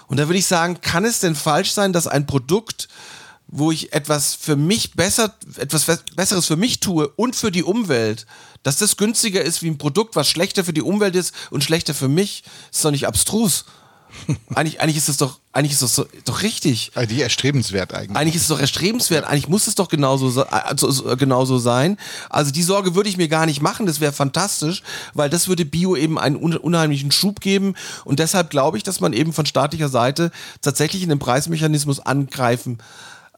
Und 0.07 0.19
da 0.19 0.29
würde 0.29 0.39
ich 0.39 0.47
sagen, 0.47 0.81
kann 0.81 1.05
es 1.05 1.21
denn 1.21 1.35
falsch 1.35 1.73
sein, 1.73 1.93
dass 1.93 2.07
ein 2.07 2.27
Produkt, 2.27 2.89
wo 3.47 3.73
ich 3.73 3.93
etwas 3.93 4.35
für 4.35 4.57
mich 4.57 4.95
besser, 4.95 5.35
etwas 5.57 5.87
Besseres 6.15 6.47
für 6.47 6.57
mich 6.57 6.81
tue 6.81 7.09
und 7.09 7.35
für 7.35 7.51
die 7.51 7.65
Umwelt, 7.65 8.27
dass 8.63 8.77
das 8.77 8.97
günstiger 8.97 9.43
ist 9.43 9.63
wie 9.63 9.69
ein 9.69 9.79
Produkt, 9.79 10.17
was 10.17 10.29
schlechter 10.29 10.65
für 10.65 10.73
die 10.73 10.83
Umwelt 10.83 11.17
ist 11.17 11.35
und 11.51 11.65
schlechter 11.65 11.95
für 11.95 12.09
mich, 12.09 12.45
ist 12.71 12.85
doch 12.85 12.91
nicht 12.91 13.07
abstrus. 13.07 13.65
Eigentlich, 14.55 14.81
eigentlich 14.81 14.97
ist 14.97 15.09
das 15.09 15.17
doch, 15.17 15.39
eigentlich 15.53 15.73
ist 15.73 15.83
das 15.83 15.95
so, 15.95 16.07
doch 16.25 16.43
richtig. 16.43 16.93
Eigentlich 16.95 17.21
erstrebenswert 17.21 17.95
eigentlich. 17.95 18.17
Eigentlich 18.17 18.35
ist 18.37 18.43
es 18.43 18.49
doch 18.49 18.61
erstrebenswert. 18.61 19.25
Eigentlich 19.25 19.49
muss 19.49 19.67
es 19.67 19.75
doch 19.75 19.89
genauso, 19.89 20.43
also, 20.45 21.17
genauso 21.17 21.59
sein. 21.59 21.97
Also 22.29 22.51
die 22.51 22.63
Sorge 22.63 22.95
würde 22.95 23.09
ich 23.09 23.17
mir 23.17 23.29
gar 23.29 23.47
nicht 23.47 23.63
machen. 23.63 23.87
Das 23.87 24.01
wäre 24.01 24.13
fantastisch, 24.13 24.83
weil 25.15 25.31
das 25.31 25.49
würde 25.49 25.65
Bio 25.65 25.97
eben 25.97 26.19
einen 26.19 26.37
unheimlichen 26.37 27.11
Schub 27.11 27.41
geben. 27.41 27.75
Und 28.05 28.19
deshalb 28.19 28.51
glaube 28.51 28.77
ich, 28.77 28.83
dass 28.83 29.01
man 29.01 29.13
eben 29.13 29.33
von 29.33 29.47
staatlicher 29.47 29.89
Seite 29.89 30.31
tatsächlich 30.63 31.03
in 31.03 31.09
den 31.09 31.19
Preismechanismus 31.19 32.01
angreifen 32.01 32.79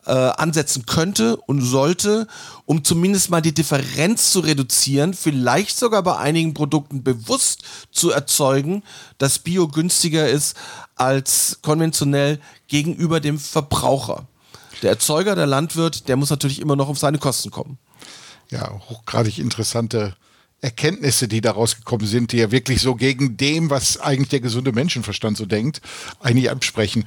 äh, 0.06 0.10
ansetzen 0.12 0.86
könnte 0.86 1.36
und 1.36 1.60
sollte, 1.60 2.26
um 2.64 2.84
zumindest 2.84 3.30
mal 3.30 3.40
die 3.40 3.54
Differenz 3.54 4.32
zu 4.32 4.40
reduzieren, 4.40 5.14
vielleicht 5.14 5.78
sogar 5.78 6.02
bei 6.02 6.16
einigen 6.16 6.54
Produkten 6.54 7.02
bewusst 7.02 7.62
zu 7.90 8.10
erzeugen, 8.10 8.82
dass 9.18 9.38
Bio 9.38 9.68
günstiger 9.68 10.28
ist 10.28 10.56
als 10.96 11.58
konventionell 11.62 12.40
gegenüber 12.68 13.20
dem 13.20 13.38
Verbraucher. 13.38 14.26
Der 14.82 14.90
Erzeuger, 14.90 15.36
der 15.36 15.46
Landwirt, 15.46 16.08
der 16.08 16.16
muss 16.16 16.30
natürlich 16.30 16.60
immer 16.60 16.76
noch 16.76 16.88
auf 16.88 16.98
seine 16.98 17.18
Kosten 17.18 17.50
kommen. 17.50 17.78
Ja, 18.50 18.80
hochgradig 18.88 19.38
interessante 19.38 20.16
Erkenntnisse, 20.62 21.28
die 21.28 21.40
daraus 21.40 21.76
gekommen 21.76 22.06
sind, 22.06 22.32
die 22.32 22.38
ja 22.38 22.50
wirklich 22.50 22.80
so 22.80 22.94
gegen 22.94 23.36
dem, 23.36 23.68
was 23.68 24.00
eigentlich 24.00 24.28
der 24.28 24.40
gesunde 24.40 24.72
Menschenverstand 24.72 25.36
so 25.36 25.44
denkt, 25.44 25.80
eigentlich 26.20 26.50
ansprechen. 26.50 27.04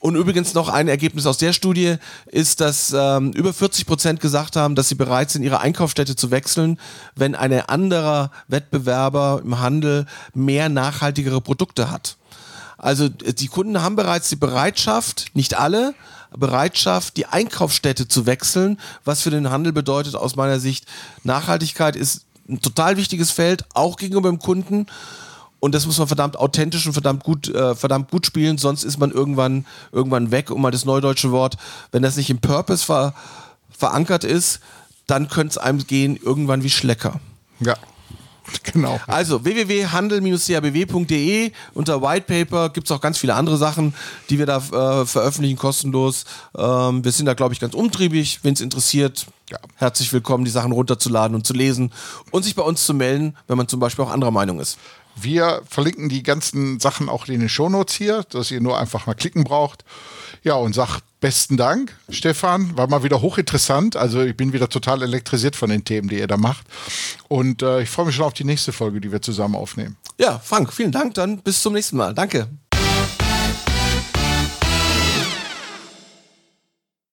Und 0.00 0.16
übrigens 0.16 0.54
noch 0.54 0.70
ein 0.70 0.88
Ergebnis 0.88 1.26
aus 1.26 1.36
der 1.36 1.52
Studie 1.52 1.96
ist, 2.26 2.60
dass 2.60 2.94
ähm, 2.96 3.32
über 3.32 3.52
40 3.52 3.86
Prozent 3.86 4.20
gesagt 4.20 4.56
haben, 4.56 4.74
dass 4.74 4.88
sie 4.88 4.94
bereit 4.94 5.30
sind, 5.30 5.42
ihre 5.42 5.60
Einkaufsstätte 5.60 6.16
zu 6.16 6.30
wechseln, 6.30 6.80
wenn 7.16 7.34
ein 7.34 7.52
anderer 7.52 8.30
Wettbewerber 8.48 9.42
im 9.44 9.60
Handel 9.60 10.06
mehr 10.32 10.70
nachhaltigere 10.70 11.42
Produkte 11.42 11.90
hat. 11.90 12.16
Also 12.78 13.10
die 13.10 13.48
Kunden 13.48 13.82
haben 13.82 13.94
bereits 13.94 14.30
die 14.30 14.36
Bereitschaft, 14.36 15.26
nicht 15.34 15.58
alle, 15.58 15.94
Bereitschaft, 16.34 17.18
die 17.18 17.26
Einkaufsstätte 17.26 18.08
zu 18.08 18.24
wechseln, 18.24 18.80
was 19.04 19.20
für 19.20 19.30
den 19.30 19.50
Handel 19.50 19.72
bedeutet 19.72 20.14
aus 20.14 20.34
meiner 20.34 20.60
Sicht, 20.60 20.86
Nachhaltigkeit 21.24 21.94
ist 21.94 22.24
ein 22.48 22.60
total 22.60 22.96
wichtiges 22.96 23.30
Feld, 23.30 23.64
auch 23.74 23.96
gegenüber 23.96 24.30
dem 24.30 24.38
Kunden. 24.38 24.86
Und 25.60 25.74
das 25.74 25.86
muss 25.86 25.98
man 25.98 26.08
verdammt 26.08 26.38
authentisch 26.38 26.86
und 26.86 26.94
verdammt 26.94 27.22
gut, 27.22 27.48
äh, 27.48 27.74
verdammt 27.74 28.10
gut 28.10 28.26
spielen, 28.26 28.58
sonst 28.58 28.82
ist 28.82 28.98
man 28.98 29.10
irgendwann, 29.10 29.66
irgendwann 29.92 30.30
weg. 30.30 30.50
Um 30.50 30.62
mal 30.62 30.70
das 30.70 30.86
neudeutsche 30.86 31.30
Wort, 31.30 31.56
wenn 31.92 32.02
das 32.02 32.16
nicht 32.16 32.30
im 32.30 32.38
Purpose 32.38 32.84
ver, 32.84 33.14
verankert 33.70 34.24
ist, 34.24 34.60
dann 35.06 35.28
könnte 35.28 35.52
es 35.52 35.58
einem 35.58 35.86
gehen 35.86 36.16
irgendwann 36.16 36.62
wie 36.62 36.70
Schlecker. 36.70 37.20
Ja. 37.60 37.76
Genau. 38.72 39.00
Also 39.06 39.44
www.handel-cabw.de 39.44 41.52
unter 41.74 42.02
White 42.02 42.26
Paper 42.26 42.70
gibt 42.70 42.86
es 42.86 42.92
auch 42.92 43.00
ganz 43.00 43.18
viele 43.18 43.34
andere 43.34 43.56
Sachen, 43.56 43.94
die 44.28 44.38
wir 44.38 44.46
da 44.46 44.58
äh, 44.58 45.06
veröffentlichen, 45.06 45.56
kostenlos. 45.56 46.24
Ähm, 46.56 47.04
wir 47.04 47.12
sind 47.12 47.26
da, 47.26 47.34
glaube 47.34 47.54
ich, 47.54 47.60
ganz 47.60 47.74
umtriebig. 47.74 48.40
Wenn 48.42 48.54
es 48.54 48.60
interessiert, 48.60 49.26
ja. 49.50 49.58
herzlich 49.76 50.12
willkommen, 50.12 50.44
die 50.44 50.50
Sachen 50.50 50.72
runterzuladen 50.72 51.34
und 51.34 51.46
zu 51.46 51.52
lesen 51.52 51.92
und 52.30 52.42
sich 52.42 52.54
bei 52.54 52.62
uns 52.62 52.84
zu 52.84 52.94
melden, 52.94 53.36
wenn 53.46 53.56
man 53.56 53.68
zum 53.68 53.80
Beispiel 53.80 54.04
auch 54.04 54.10
anderer 54.10 54.32
Meinung 54.32 54.60
ist. 54.60 54.78
Wir 55.22 55.62
verlinken 55.68 56.08
die 56.08 56.22
ganzen 56.22 56.80
Sachen 56.80 57.08
auch 57.08 57.26
in 57.28 57.40
den 57.40 57.48
Shownotes 57.48 57.94
hier, 57.94 58.24
dass 58.30 58.50
ihr 58.50 58.60
nur 58.60 58.78
einfach 58.78 59.06
mal 59.06 59.14
klicken 59.14 59.44
braucht. 59.44 59.84
Ja, 60.42 60.54
und 60.54 60.74
sag 60.74 61.00
besten 61.20 61.56
Dank, 61.56 61.96
Stefan. 62.08 62.76
War 62.76 62.88
mal 62.88 63.02
wieder 63.02 63.20
hochinteressant. 63.20 63.96
Also 63.96 64.22
ich 64.22 64.36
bin 64.36 64.52
wieder 64.52 64.68
total 64.68 65.02
elektrisiert 65.02 65.54
von 65.54 65.70
den 65.70 65.84
Themen, 65.84 66.08
die 66.08 66.18
ihr 66.18 66.26
da 66.26 66.36
macht. 66.36 66.66
Und 67.28 67.62
äh, 67.62 67.82
ich 67.82 67.90
freue 67.90 68.06
mich 68.06 68.14
schon 68.14 68.24
auf 68.24 68.32
die 68.32 68.44
nächste 68.44 68.72
Folge, 68.72 69.00
die 69.00 69.12
wir 69.12 69.20
zusammen 69.20 69.54
aufnehmen. 69.54 69.96
Ja, 70.18 70.38
Frank, 70.38 70.72
vielen 70.72 70.92
Dank. 70.92 71.14
Dann 71.14 71.38
bis 71.38 71.62
zum 71.62 71.74
nächsten 71.74 71.96
Mal. 71.96 72.14
Danke. 72.14 72.48